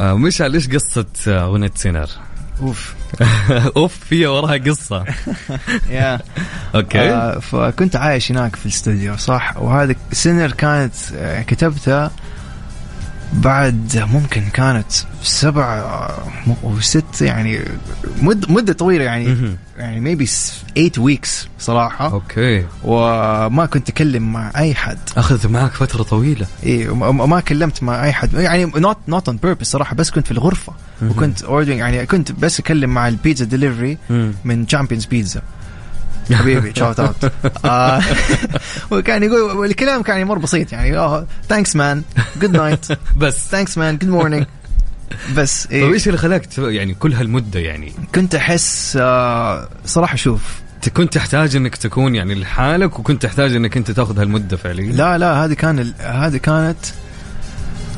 [0.00, 2.08] مشعل إيش قصة آه، أغنية Sinner
[2.62, 2.94] أوف.
[3.76, 5.04] أوف فيها وراها قصة.
[5.90, 6.20] yeah.
[6.74, 7.00] okay.
[7.00, 12.10] آه فكنت عايش هناك في الاستوديو صح؟ وهذا Sinner كانت آه، كتبتها
[13.32, 15.84] بعد ممكن كانت سبع
[16.64, 17.60] أو ست يعني
[18.22, 19.56] مدة مدة طويلة يعني.
[19.78, 22.12] يعني maybe 8 weeks صراحة.
[22.12, 22.66] okay.
[22.84, 24.98] وما كنت أكلم مع أي حد.
[25.16, 26.46] أخذت معك فترة طويلة.
[26.66, 28.34] وما ما كلمت مع أي حد.
[28.34, 30.72] يعني not not on purpose صراحة بس كنت في الغرفة.
[31.02, 31.10] مهم.
[31.10, 33.98] وكنت ordering يعني كنت بس أكلم مع البيتزا ديليفري.
[34.44, 35.42] من Champions Pizza
[36.32, 37.32] حبيبي shout out
[38.90, 41.26] وكان يقول والكلام كان مره بسيط يعني.
[41.48, 42.02] thanks man
[42.40, 43.48] good night بس.
[43.50, 44.46] thanks man good morning
[45.36, 50.42] بس طيب إيش اللي خلاك يعني كل هالمدة يعني؟ كنت أحس آه صراحة شوف.
[50.96, 54.92] كنت تحتاج إنك تكون يعني لحالك وكنت تحتاج إنك أنت تاخذ هالمدة فعليا.
[54.92, 56.76] لا لا هذه كان ال- هذه كانت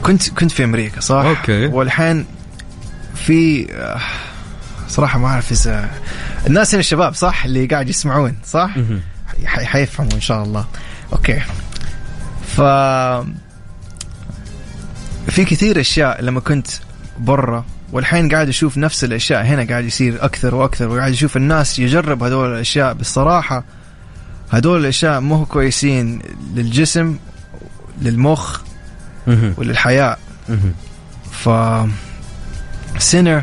[0.03, 1.66] كنت كنت في أمريكا صح؟ okay.
[1.66, 2.25] والحين
[3.14, 4.01] في آه،
[4.93, 5.90] صراحة ما أعرف اذا
[6.47, 8.74] الناس هنا الشباب صح؟ اللي قاعد يسمعون صح؟
[9.45, 10.66] حيفهموا إن شاء الله.
[11.12, 11.40] أوكي.
[12.47, 12.61] ف
[15.30, 16.66] في كثير أشياء لما كنت
[17.18, 22.22] برا والحين قاعد أشوف نفس الأشياء هنا قاعد يصير أكثر وأكثر وقاعد أشوف الناس يجرب
[22.22, 22.93] هذول الأشياء.
[22.95, 23.64] بالصراحه
[24.51, 26.22] هذول الأشياء مو كويسين
[26.55, 27.16] للجسم
[28.03, 28.61] للمخ.
[29.26, 30.16] وللحياة.
[31.32, 31.49] ف
[32.99, 33.43] سينر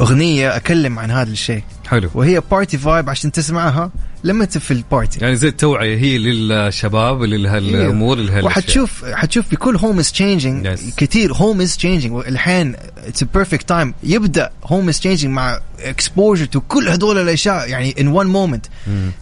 [0.00, 1.62] أغنية أكلم عن هذا الشيء.
[1.88, 2.10] حلو.
[2.14, 3.90] وهي party vibe عشان تسمعها
[4.24, 9.56] لما انت في ال party يعني زي التوعية هي للشباب لهالامور لهالاشياء وحتشوف حتشوف في
[9.56, 10.68] كل Home Is Changing.
[10.96, 16.60] كثير Home Is Changing الحين it's perfect time يبدأ Home Is Changing مع exposure to
[16.60, 17.68] كل هذول الأشياء.
[17.68, 18.66] يعني in one moment.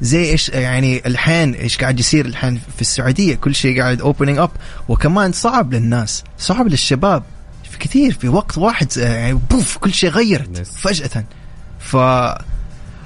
[0.01, 3.35] زي إيش يعني الحين إيش قاعد يصير الحين في السعودية.
[3.35, 4.51] كل شيء قاعد opening up
[4.89, 6.25] وكمان صعب للناس.
[6.39, 7.23] صعب للشباب.
[7.71, 10.66] في كثير في وقت واحد آه، يعني بوف كل شيء غيرت.
[10.66, 11.25] فجأة
[11.81, 11.97] ف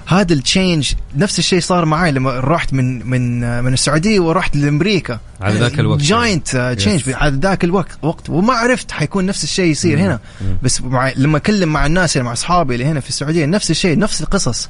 [0.06, 4.56] هذا ال change نفس الشيء صار معي لما رحت من من آه، من السعودية ورحت
[4.56, 6.00] لأمريكا على ذاك الوقت.
[6.00, 7.14] giant change Yes.
[7.14, 10.56] على ذاك الوقت وقت وما عرفت حيكون نفس الشيء يصير هنا مم.
[10.62, 14.20] بس مع لما أكلم مع الناس مع أصحابي اللي هنا في السعودية نفس الشيء نفس
[14.22, 14.68] القصص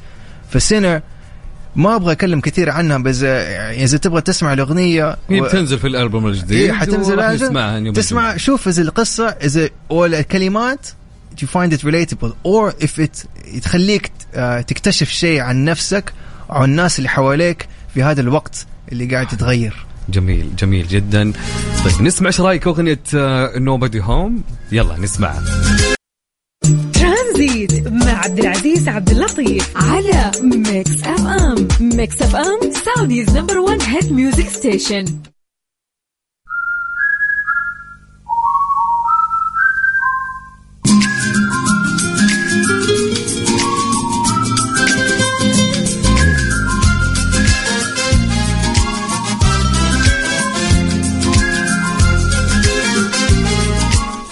[0.51, 1.01] فال Sinner
[1.77, 6.27] ما أبغى اتكلم كثير عنها بس إذا تبغى تسمع الأغنية هي و- بتنزل في الألبوم
[6.27, 6.59] الجديد.
[6.61, 8.37] إيه حتنزل يوم تسمع.
[8.37, 10.87] شوف إذا القصة إذا والكلمات
[11.41, 12.33] you find it relatable.
[12.45, 13.27] Or if it
[13.63, 16.13] تخليك آه، تكتشف شيء عن نفسك
[16.51, 19.87] أو الناس اللي حواليك في هذا الوقت اللي قاعد تتغير.
[20.09, 21.33] جميل جميل جدا.
[21.85, 23.01] طيب نسمع إيش رأيك أغنية
[23.59, 24.43] Nobody Home
[24.73, 25.43] يلا نسمعها.
[27.33, 34.13] ترانزيت مع عبد العزيز عبد اللطيف على Mix FM Mix FM Saudi's number 1 hit
[34.13, 35.05] music station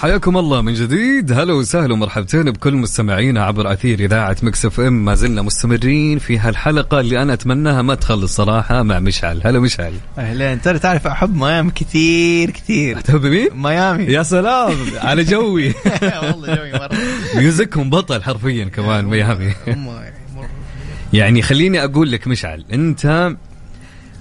[0.00, 1.32] حياكم الله من جديد.
[1.32, 5.04] هلا وسهلا ومرحبتين بكل مستمعينا عبر أثير إذاعة مكسف إم.
[5.04, 9.40] ما زلنا مستمرين في هالحلقة اللي أنا أتمناها ما تخلص صراحة مع مشعل.
[9.44, 9.92] هلا مشعل.
[10.18, 10.62] أهلين.
[10.62, 13.00] ترى تعرف أحب ميامي كثير كثير.
[13.00, 14.04] تحب مين؟ ميامي.
[14.04, 14.76] يا سلام.
[14.96, 15.68] على جوي.
[16.22, 16.98] والله جوي مرة.
[17.36, 19.54] ميوزكهم بطل حرفيا كمان ميامي.
[19.66, 20.12] يعني.
[21.12, 23.34] يعني خليني أقول لك مشعل أنت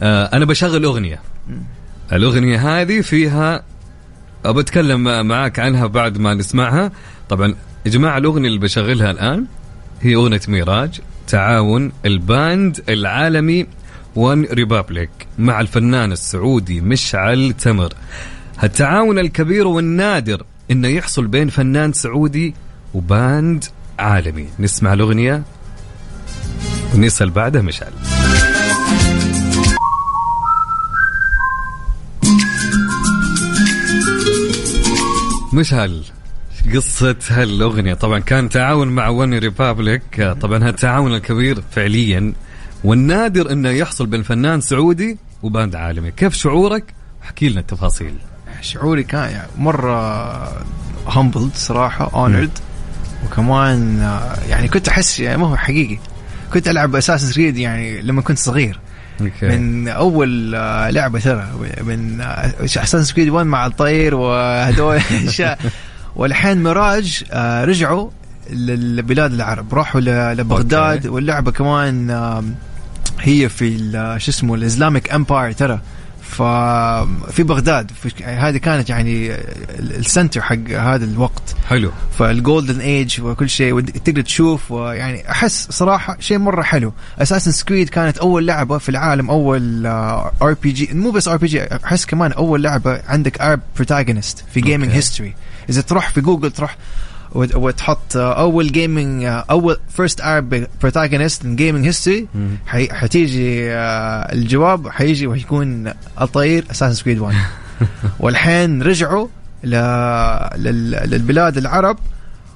[0.04, 1.20] آه أنا بشغل أغنية.
[2.14, 3.64] الأغنية هذه فيها
[4.46, 6.92] ابى أتكلم معاك عنها بعد ما نسمعها.
[7.30, 9.46] طبعا يا جماعة الأغنية اللي بشغلها الآن
[10.02, 13.68] هي أغنية ميراج تعاون ال band العالمي
[14.16, 15.10] OneRepublic
[15.40, 17.94] مع الفنان السعودي مشعل تمر.
[18.64, 22.56] التعاون الكبير والنادر إنه يحصل بين فنان سعودي
[22.94, 23.66] وباند
[24.00, 24.48] عالمي.
[24.60, 25.44] نسمع الأغنية.
[26.96, 27.92] ونسال بعدها مشعل.
[35.54, 36.04] مشعل
[36.76, 37.94] قصة هالأغنية.
[37.94, 42.34] طبعا كان تعاون مع OneRepublic طبعا هالتعاون الكبير فعليا.
[42.84, 46.12] والنادر إنه يحصل بين فنان سعودي و band عالمي.
[46.12, 46.94] كيف شعورك؟
[47.24, 48.14] احكي لنا التفاصيل.
[48.62, 50.64] شعوري كان يعني مرة
[51.08, 52.52] humbled صراحة honored
[53.26, 56.00] وكمان آه، يعني كنت أحس يعني ما هو حقيقي.
[56.54, 58.80] كنت ألعب Assassin's Creed يعني لما كنت صغير.
[59.22, 61.48] okay من أول آه، لعبة ترى.
[61.84, 62.22] من
[62.62, 65.00] Assassin's Creed 1 مع الطير وهدول
[66.16, 68.10] والحين ميراج آه، رجعوا
[68.50, 69.74] للبلاد العرب.
[69.74, 70.02] راحوا
[70.34, 70.96] لبغداد.
[70.96, 71.10] okay.
[71.10, 72.12] واللعبة كمان
[73.22, 73.78] هي في
[74.20, 75.80] شو اسمه ال Islamic empire ترى.
[76.30, 81.56] ففي بغداد في- هذه كانت يعني ال- center حق هذا الوقت.
[81.70, 81.92] حلو.
[82.20, 86.94] فال golden age وكل شيء تقدر تشوف ويعني أحس صراحة شيء مرة حلو.
[87.20, 89.86] Assassin's Creed كانت أول لعبة في العالم أول
[90.42, 94.44] ار بي جي مو بس ار بي جي أحس كمان أول لعبة عندك Arab protagonist
[94.54, 94.92] في gaming.
[94.92, 95.36] history
[95.70, 96.78] إذا تروح في جوجل تروح
[97.36, 102.28] وتحط آه، أول gaming أول first Arab protagonist in gaming history
[102.68, 107.36] حتيجي آه، الجواب حيجي ويكون الطير Assassin's Creed 1
[108.20, 109.28] والحين رجعوا.
[109.64, 111.98] للبلاد العرب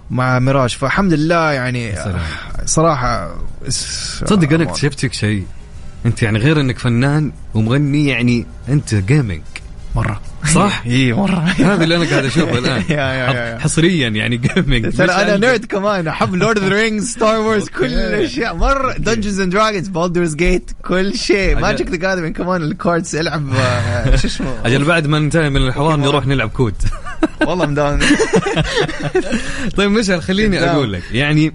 [0.09, 0.69] مع ميراج.
[0.69, 1.95] فالحمد لله يعني.
[2.65, 3.35] صراحة
[4.25, 5.45] تصدق أنا اكتشفتك شيء.
[6.05, 9.41] أنت يعني غير إنك فنان ومغني يعني أنت gaming
[9.95, 10.21] مرة.
[10.53, 11.39] صح؟ اي مرة.
[11.39, 12.81] هذا اللي أنا قاعد أشوفه الآن.
[12.89, 13.59] يا- يا- يا- يا.
[13.59, 14.37] حصريا يعني.
[14.55, 14.97] gaming.
[14.97, 16.07] ترى أنا nerd كمان.
[16.07, 18.93] أحب Lord of the Rings Star Wars كل الاشياء مرة.
[18.97, 21.55] Dungeons and Dragons Baldur's Gate كل شيء.
[21.59, 25.67] Magic the Gathering كمان ال cards العب آه، شو اسمه؟ أجل بعد ما ننتهي من
[25.67, 26.75] الحوار نروح نلعب COD.
[27.45, 27.99] والله مداوم
[29.77, 30.59] طيب مشعل خليني.
[30.59, 31.03] أقول لك.
[31.11, 31.53] يعني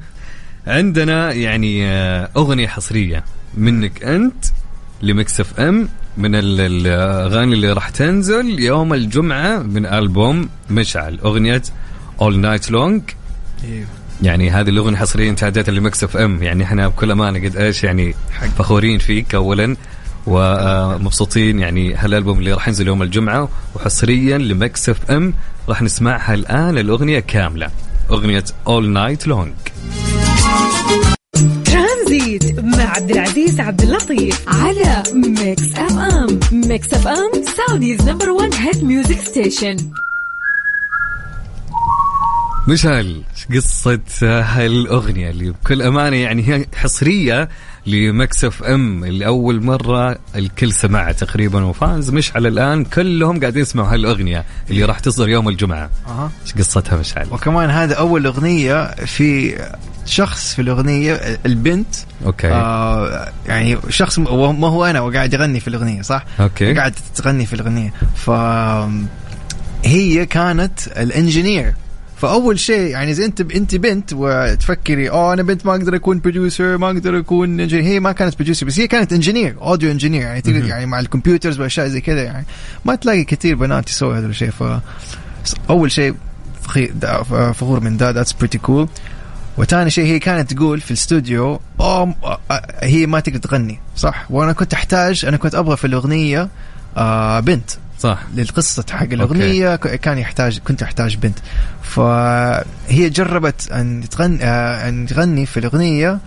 [0.66, 3.24] عندنا يعني آه، أغنية حصرية
[3.54, 4.44] منك أنت
[5.02, 5.88] ل Mix FM.
[6.18, 11.62] من ال- الأغاني اللي راح تنزل يوم الجمعة من ألبوم مشعل أغنية
[12.20, 13.02] All Night Long
[14.22, 16.42] يعني هذه الأغنية حصريا اديتها ل Mix FM.
[16.42, 18.14] يعني إحنا بكل أمانة قد إيش يعني
[18.58, 19.76] فخورين فيك اولا.
[20.26, 23.48] ومبسوطين يعني هالألبوم اللي راح ينزل يوم الجمعة.
[23.76, 25.34] وحصريا ل Mix FM
[25.68, 27.68] راح نسمعها الآن الأغنية كاملة.
[28.10, 29.52] أغنية All Night Long
[32.78, 34.48] مع عبد العزيز عبد اللطيف.
[34.48, 39.76] على Mix FM Mix FM Saudi's number 1 hit music station
[42.68, 43.22] مشعل
[43.54, 47.48] قصة هالأغنية اللي بكل أمانة يعني هي حصرية
[47.88, 53.62] ل Mix FM اللي أول مرة الكل سمعها تقريبا و fans مشعل الآن كلهم قاعدين
[53.62, 55.90] يسمعوا هالأغنية اللي راح تصدر يوم الجمعة.
[56.08, 56.30] أها.
[56.42, 59.58] إيش قصتها مشعل؟ وكمان هذا أول أغنية في
[60.06, 61.12] شخص في الأغنية
[61.46, 61.94] البنت.
[62.26, 62.48] okay.
[62.48, 66.74] آه يعني شخص ما هو أنا وقاعد يغني في الأغنية صح؟ okay.
[66.74, 67.92] قاعد تغني في الأغنية.
[68.16, 68.30] ف
[69.84, 71.74] هي كانت ال engineer.
[72.18, 76.78] فأول شيء يعني إذا أنت أنت بنت وتفكري آه أنا بنت ما أقدر أكون producer
[76.78, 77.72] ما أقدر أكون engineer.
[77.72, 81.06] هي ما كانت producer بس هي كانت engineer audio engineer يعني تقدر يعني مع ال
[81.06, 82.46] computers وأشياء زي كذا يعني.
[82.84, 84.64] ما تلاقي كثير بنات يسوي هذا الشيء ف
[85.70, 86.14] أول شيء
[87.54, 88.88] فخور من ده that's pretty cool
[89.58, 92.14] وثاني شيء هي كانت تقول في الاستوديو آه
[92.82, 93.80] هي ما تقدر تغني.
[93.96, 94.26] صح.
[94.30, 96.48] وأنا كنت أحتاج أنا كنت أبغى في الأغنية
[96.96, 97.70] آه بنت.
[97.98, 98.18] صح.
[98.34, 101.38] للقصة حق الأغنية ك- كان يحتاج كنت أحتاج بنت.
[101.82, 106.18] فهي جربت أن تغني أن تغني في الأغنية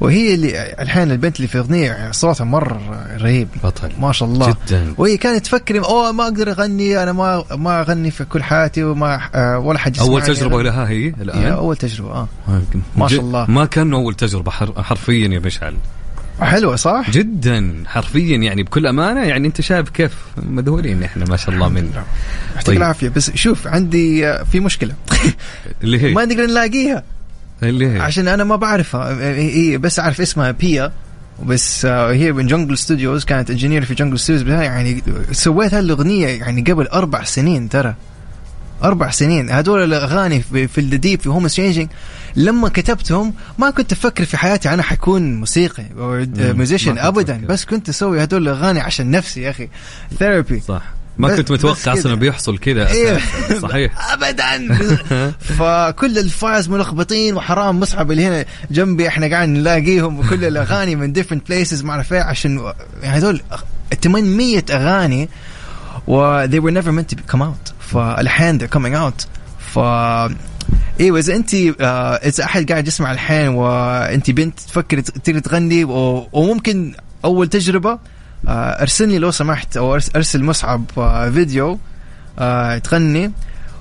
[0.00, 3.48] وهي اللي الحين البنت اللي في الأغنية صوتها مرة رهيب.
[3.64, 3.90] بطل.
[4.00, 4.56] ما شاء الله.
[4.66, 4.94] جدا.
[4.98, 9.20] وهي كانت تفكر أوه ما أقدر أغني أنا ما ما أغني في كل حياتي وما
[9.34, 10.38] آه، ولا حد أول يسمعني.
[10.40, 12.28] تجربة لها هي yeah الآن أول تجربة آه.
[12.96, 13.50] ما شاء الله.
[13.50, 15.74] ما كان أول تجربة حر- حرفيا يا مشعل.
[16.40, 21.54] حلوة صح؟ جدا حرفيا يعني بكل أمانة يعني أنت شايف كيف؟ مذهولين إحنا ما شاء
[21.54, 21.90] الله من
[22.54, 22.76] يعطيك طيب.
[22.76, 23.08] العافية.
[23.08, 24.94] بس شوف عندي آه، في مشكلة.
[25.82, 27.02] اللي هي؟ ما نقدر نلاقيها.
[27.62, 29.34] اللي هي؟ عشان أنا ما بعرفها.
[29.36, 30.92] هي بس أعرف اسمها بيا.
[31.46, 35.02] بس آه، هي من Jungle Studios كانت engineer في Jungle Studios يعني
[35.32, 37.94] سويت هالاغنيه يعني قبل أربع سنين ترى.
[38.84, 39.50] أربع سنين.
[39.50, 41.88] هذول الأغاني في في ال EP في Home Is Changing
[42.36, 47.46] لما كتبتهم ما كنت أفكر في حياتي أنا حكون موسيقي أو musician كنت ابدا تفكر.
[47.46, 49.68] بس كنت أسوي هذول الأغاني عشان نفسي يا أخي.
[50.18, 50.82] therapy صح.
[51.18, 52.14] ما كنت متوقع أصلا كده.
[52.14, 53.18] بيحصل كذا إيه.
[53.68, 54.12] صحيح.
[54.12, 54.78] ابدا.
[55.58, 61.14] فكل ال files ملخبطين وحرام مصعب اللي هنا جنبي إحنا قاعد نلاقيهم وكل الأغاني من
[61.14, 62.72] different places ما أعرف إيه عشان
[63.02, 63.40] هذول
[64.02, 65.28] 800 أغاني
[66.06, 67.72] و they were never meant to come out.
[67.92, 69.26] فالحين they're coming out.
[69.74, 69.78] ف
[71.00, 75.84] أيوه اذا أنت آه، إذا أحد قاعد يسمع الحين وأنت بنت تفكر تقدر تغني
[76.32, 76.94] وممكن
[77.24, 77.98] أول تجربة
[78.48, 81.78] آه، أرسلني لو سمحت أو أرسل مصعب آه، فيديو
[82.38, 83.32] آه، تغني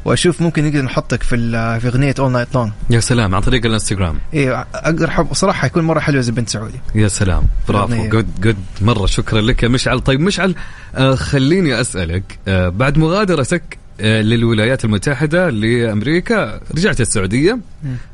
[0.05, 1.37] وأشوف ممكن نقدر نحطك في
[1.79, 4.19] في أغنية All Night Long يا سلام عن طريق الإنستغرام.
[4.33, 6.79] إيه أقدر حب صراحة حيكون مرة حلو إذا بنت سعودي.
[6.95, 8.07] يا سلام برافو.
[8.09, 9.99] good good مرة شكرا لك يا مشعل.
[9.99, 10.55] طيب مشعل
[10.95, 16.59] آه خليني أسألك آه بعد مغادرتك للولايات المتحدة لأمريكا.
[16.77, 17.59] رجعت السعودية.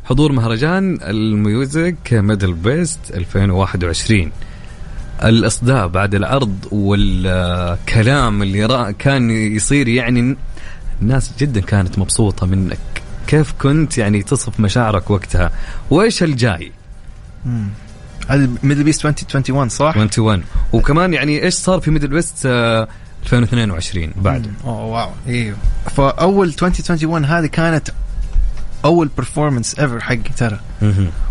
[0.06, 4.32] حضور مهرجان ال music MDLBEAST 2021
[5.24, 10.36] الاصداء بعد العرض والكلام اللي كان يصير يعني
[11.02, 12.78] الناس جدا كانت مبسوطة منك.
[13.28, 15.52] كيف كنت يعني تصف مشاعرك وقتها؟
[15.90, 16.72] وإيش الجاي؟
[18.28, 22.88] هذا ميدل بيست 2021 صح؟ 21 وكمان يعني إيش صار في MDLBEAST آه،
[23.34, 24.54] 2022 بعد.
[24.66, 25.10] oh wow.
[25.28, 25.58] أيوه
[25.96, 27.90] فأول 2021 هذه كانت
[28.86, 30.60] أول performance ever حقي ترى.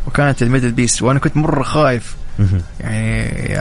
[0.06, 2.16] وكانت ال MDLBEAST وأنا كنت مرة خايف.
[2.80, 3.56] يعني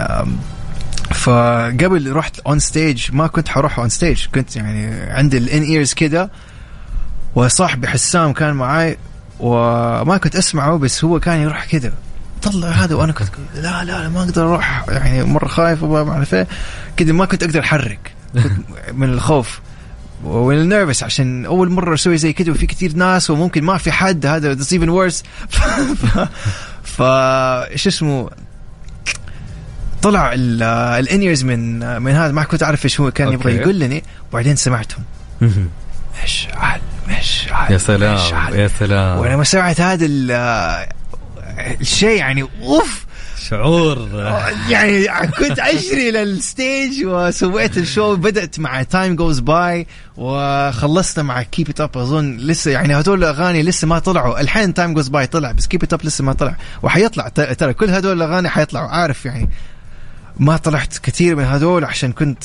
[1.13, 6.31] فقبل رحت on stage ما كنت حروح on stage كنت يعني عندي ال in-ears كده
[7.35, 8.97] وصاحبي حسام كان معاي
[9.39, 11.93] وما كنت أسمعه بس هو كان يروح كده.
[12.43, 14.85] طلع هذا وأنا كنت لا لا لا ما أقدر أروح.
[14.89, 16.47] يعني مرة خايف وما أعرف إيه.
[16.97, 18.14] كده ما كنت أقدر أحرك.
[18.99, 19.59] من الخوف
[20.23, 24.25] وال nerves عشان أول مرة أسوي زي كده وفي كتير ناس وممكن ما في حد
[24.25, 25.23] هذا that's even worse
[26.83, 26.97] ف
[27.75, 28.29] شو اسمه
[30.01, 30.33] طلع
[30.99, 33.55] ال in-ears من من هذا ما كنت أعرف إيش هو كان يبغى.
[33.55, 34.01] يقول لي
[34.31, 35.03] وبعدين سمعتهم.
[36.23, 38.55] مشعل مشعل يا سلام مشعل.
[38.55, 40.85] يا سلام ولما سمعت هذا ال-
[41.81, 43.04] الشيء يعني أوف
[43.49, 44.09] شعور.
[44.69, 51.41] يعني كنت اجري لل stage وسويت ال show بدأت مع Time Goes By وخلصنا مع
[51.41, 54.41] Keep It Up أظن لسه يعني هدول الأغاني لسه ما طلعوا.
[54.41, 56.55] الحين Time Goes By طلع بس Keep It Up لسه ما طلع.
[56.83, 58.87] وحيطلع ترى كل هدول الأغاني حيطلعوا.
[58.87, 59.49] عارف يعني
[60.39, 62.43] ما طلعت كثير من هدول عشان كنت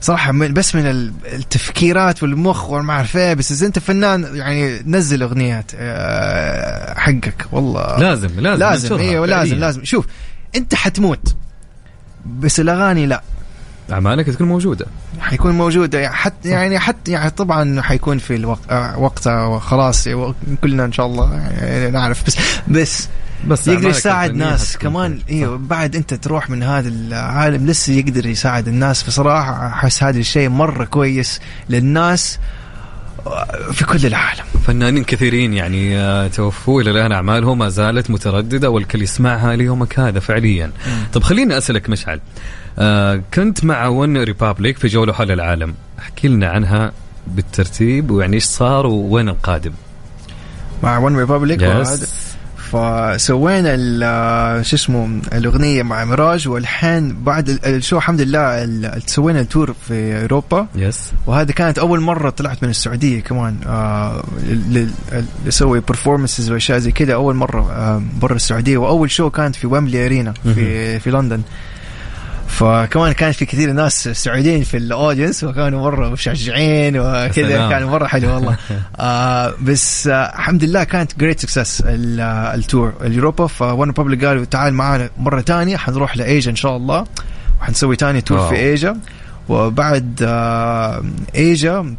[0.00, 4.82] صراحة من بس من ال- التفكيرات والمخ وما أعرف إيه بس إذا أنت فنان يعني
[4.86, 7.98] نزل أغنيات آه، حقك والله.
[7.98, 9.56] لازم لازم لازم أيوه لازم.
[9.56, 9.84] لازم.
[9.84, 10.06] شوف
[10.56, 11.34] أنت حتموت.
[12.26, 13.22] بس الأغاني لا.
[13.92, 14.86] اعمالك تكون موجودة.
[15.20, 15.98] حيكون موجودة.
[16.00, 20.08] يعني حتى يعني حتى يعني طبعا حيكون في الوقت آه، وقتها وخلاص
[20.62, 22.26] كلنا إن شاء الله يعني نعرف.
[22.26, 22.36] بس
[22.68, 23.08] بس
[23.46, 25.20] بس يقدر يساعد ناس كمان.
[25.30, 29.02] أيوه بعد أنت تروح من هذا العالم لسه يقدر يساعد الناس.
[29.02, 32.38] بصراحة أحس هذا الشيء مرة كويس للناس
[33.72, 34.44] في كل العالم.
[34.66, 40.20] فنانين كثيرين يعني آه، توفوا إلى الآن أعمالهم ما زالت مترددة والكل يسمعها ليومك هذا
[40.20, 40.70] فعليا.
[41.12, 42.20] طب خليني أسألك مشعل.
[42.78, 46.92] آه كنت مع ون ريبابليك في جوله حول العالم، احكي لنا عنها
[47.26, 49.72] بالترتيب ويعني إيش صار ووين القادم؟
[50.82, 52.27] مع OneRepublic yes
[52.72, 53.76] فسوينا
[54.62, 59.74] شو اسمه الأغنية مع ميراج والحين بعد ال- ال show الحمد لله سوينا ال tour
[59.88, 60.66] في أوروبا.
[60.74, 64.24] yes وهذه كانت أول مرة طلعت من السعودية كمان آه
[65.48, 67.14] أسوي performances وأشياء زي كذا.
[67.14, 68.78] أول مرة آه برا السعودية.
[68.78, 71.42] وأول show كانت في Wembley Arena في في لندن.
[72.48, 77.68] فكمان كان في كثير ناس سعوديين في ال audience وكانوا مرة مشجعين وكذا.
[77.68, 78.56] كان مرة حلو والله.
[79.00, 83.46] آه بس آه الحمد لله كانت great success ال tour اليوروبا.
[83.46, 87.04] OneRepublic قالوا تعال معنا مرة ثانية حنروح لايجا إن شاء الله
[87.60, 88.48] وحنسوي ثاني tour.
[88.48, 88.96] في ايجا
[89.48, 91.96] وبعد آه ايجا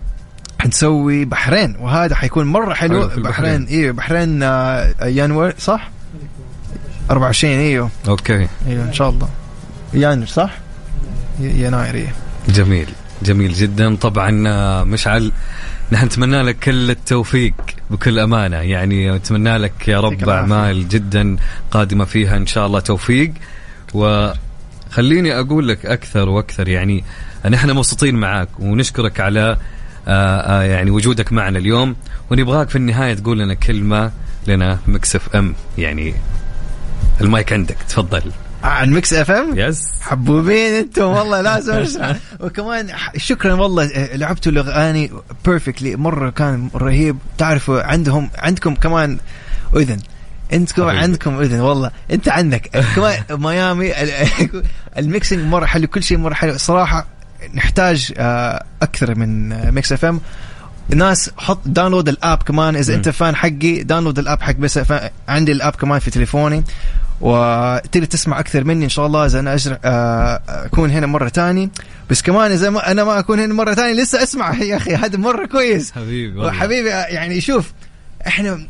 [0.59, 3.07] حنسوي بحرين وهذا حيكون مرة حلو.
[3.07, 5.89] بحرين أيوه بحرين آه يناير صح؟
[7.11, 7.89] 24 إيوه.
[8.07, 8.47] okay.
[8.67, 9.29] إيوه إن شاء الله.
[9.93, 10.57] يناير صح؟
[11.39, 12.09] يناير
[12.49, 12.87] جميل
[13.21, 13.95] جميل جدا.
[13.95, 15.31] طبعا آه، مشعل
[15.91, 17.53] نحن نتمنى لك كل التوفيق
[17.89, 18.57] بكل أمانة.
[18.57, 20.29] يعني نتمنى لك يا رب.
[20.29, 21.35] أعمال جدا
[21.71, 23.33] قادمة فيها إن شاء الله توفيق.
[23.93, 26.67] وخليني أقول لك أكثر وأكثر.
[26.67, 27.03] يعني
[27.49, 29.57] نحن مبسوطين معاك ونشكرك على
[30.07, 31.95] آه، آه، يعني وجودك معنا اليوم.
[32.31, 34.11] ونبغاك في النهاية تقول لنا كلمة
[34.47, 35.55] لنا Mix FM.
[35.77, 36.13] يعني
[37.21, 38.31] المايك عندك تفضل.
[38.63, 42.87] عن Mix FM؟ yes حبوبين أنتم والله لازم اشرح وكمان
[43.17, 45.11] شكرا والله آه، لعبتوا الأغاني
[45.45, 47.17] perfectly مرة كان رهيب.
[47.37, 49.17] تعرفوا عندهم عندكم كمان
[49.75, 49.99] أذن.
[50.87, 51.03] حبيبي.
[51.03, 51.91] عندكم أذن والله.
[52.11, 52.67] انت عندك.
[52.95, 54.27] كمان ميامي ال-
[54.99, 56.57] ال mixing مرة حلو كل شيء مرة حلو.
[56.57, 57.05] صراحة
[57.53, 60.21] نحتاج آه، أكثر من آه، Mix FM.
[60.95, 62.75] ناس حط download ال app كمان.
[62.75, 64.79] إذا أنت fan حقي download ال app حق بس
[65.27, 66.63] عندي ال app كمان في تليفوني.
[67.21, 69.77] وتقدر تسمع أكثر مني إن شاء الله إذا أنا أجر...
[69.85, 71.69] آه، أكون هنا مرة تاني.
[72.09, 75.17] بس كمان إذا ما أنا ما أكون هنا مرة تاني لسه أسمع يا أخي هذا
[75.17, 75.91] مرة كويس.
[75.91, 76.47] حبيبي والله.
[76.47, 77.71] وحبيبي آه، يعني شوف
[78.27, 78.67] إحنا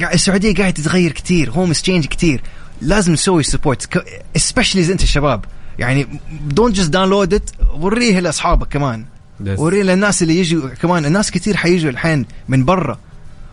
[0.00, 2.40] قاعد- السعودية قاعدة تتغير كثير home change كثير
[2.82, 4.02] لازم نسوي support
[4.36, 5.44] especially إذا أنت الشباب
[5.78, 6.06] يعني
[6.46, 9.04] don't just download it وريه لأصحابك كمان.
[9.46, 12.98] وريه للناس اللي يجوا كمان الناس كثير حيجوا الحين من برا.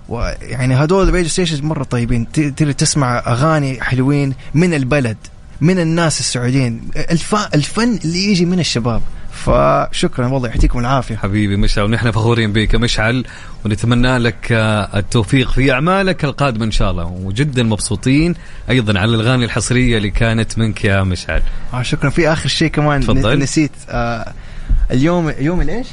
[0.09, 2.31] ويعني هدول ال radio stations مرة طيبين.
[2.31, 5.17] تقدر تسمع أغاني حلوين من البلد
[5.61, 6.81] من الناس السعوديين.
[6.95, 7.35] الف...
[7.53, 9.01] الفن اللي يجي من الشباب.
[9.31, 11.15] فشكرا والله يعطيكم العافية.
[11.15, 11.83] حبيبي مشعل.
[11.83, 12.73] ونحن فخورين بك.
[12.73, 13.25] يا مشعل
[13.65, 17.05] ونتمنى لك آه، التوفيق في أعمالك القادمة إن شاء الله.
[17.05, 18.35] وجدا مبسوطين
[18.69, 21.41] أيضا على الأغاني الحصرية اللي كانت منك يا مشعل.
[21.73, 22.09] آه شكرا.
[22.09, 23.39] في آخر شيء كمان تفضل.
[23.39, 24.33] نسيت آه
[24.91, 25.87] اليوم يوم الإيش؟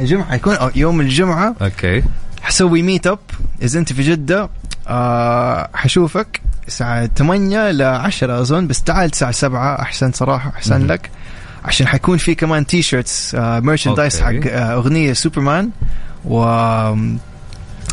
[0.00, 0.34] الجمعة.
[0.34, 1.54] يكون أو يوم الجمعة.
[1.62, 2.02] okay.
[2.42, 3.18] حسوي meet up
[3.62, 4.48] إذا أنت في جدة
[4.88, 10.86] آه حشوفك الساعة 8 ل 10 أظن بس تعال الساعة 7 أحسن صراحة أحسن.
[10.86, 11.10] لك
[11.64, 14.32] عشان حيكون في كمان T-shirts آه merchandise حق.
[14.46, 15.70] آه أغنية سوبرمان
[16.24, 16.44] و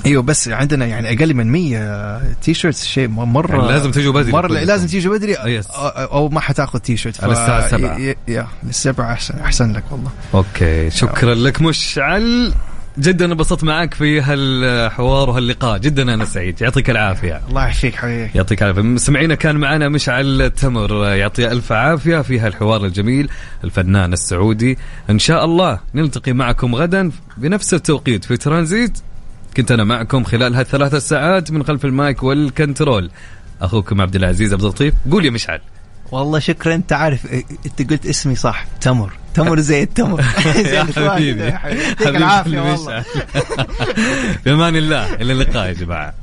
[0.05, 4.47] أيوه بس عندنا يعني أقل من 100 T-shirts شيء مرة يعني لازم تجوا بدري مرة.
[4.47, 5.67] لازم تيجوا بدري آه، yes.
[5.67, 7.97] أو, أو ما حتاخذ تي شيرت على الساعة سبعة.
[7.97, 12.53] ي- يا للسبعة أحسن أحسن لك والله okay شكرا لك مشعل
[12.99, 15.77] جدا انبسطت معك في هالحوار وهاللقاء.
[15.77, 16.61] جدا أنا سعيد.
[16.61, 17.41] يعطيك العافية.
[17.49, 18.31] الله يعافيك حبيبي.
[18.35, 18.81] يعطيك العافية.
[18.81, 21.05] مستمعينا كان معنا مشعل تمر.
[21.05, 23.29] يعطيه ألف عافية في هالحوار الجميل.
[23.63, 24.77] الفنان السعودي.
[25.09, 28.99] إن شاء الله نلتقي معكم غدا بنفس التوقيت في ترانزيت.
[29.57, 33.11] كنت أنا معكم خلال هالثلاث ساعات من خلف المايك والكنترول.
[33.61, 34.93] أخوكم عبد العزيز عبد اللطيف.
[35.11, 35.59] قول يا مشعل.
[36.11, 36.75] والله شكرا.
[36.75, 38.65] أنت عارف آه، إنت قلت اسمي صح.
[38.81, 39.13] تمر.
[39.36, 40.21] تمر زي التمر.
[40.55, 41.43] زي يا حبيبي.
[41.43, 42.75] يعطيك العافية والله.
[42.99, 43.03] مشعل.
[44.43, 45.13] في أمان الله.
[45.13, 46.13] إلى اللقاء يا جماعة.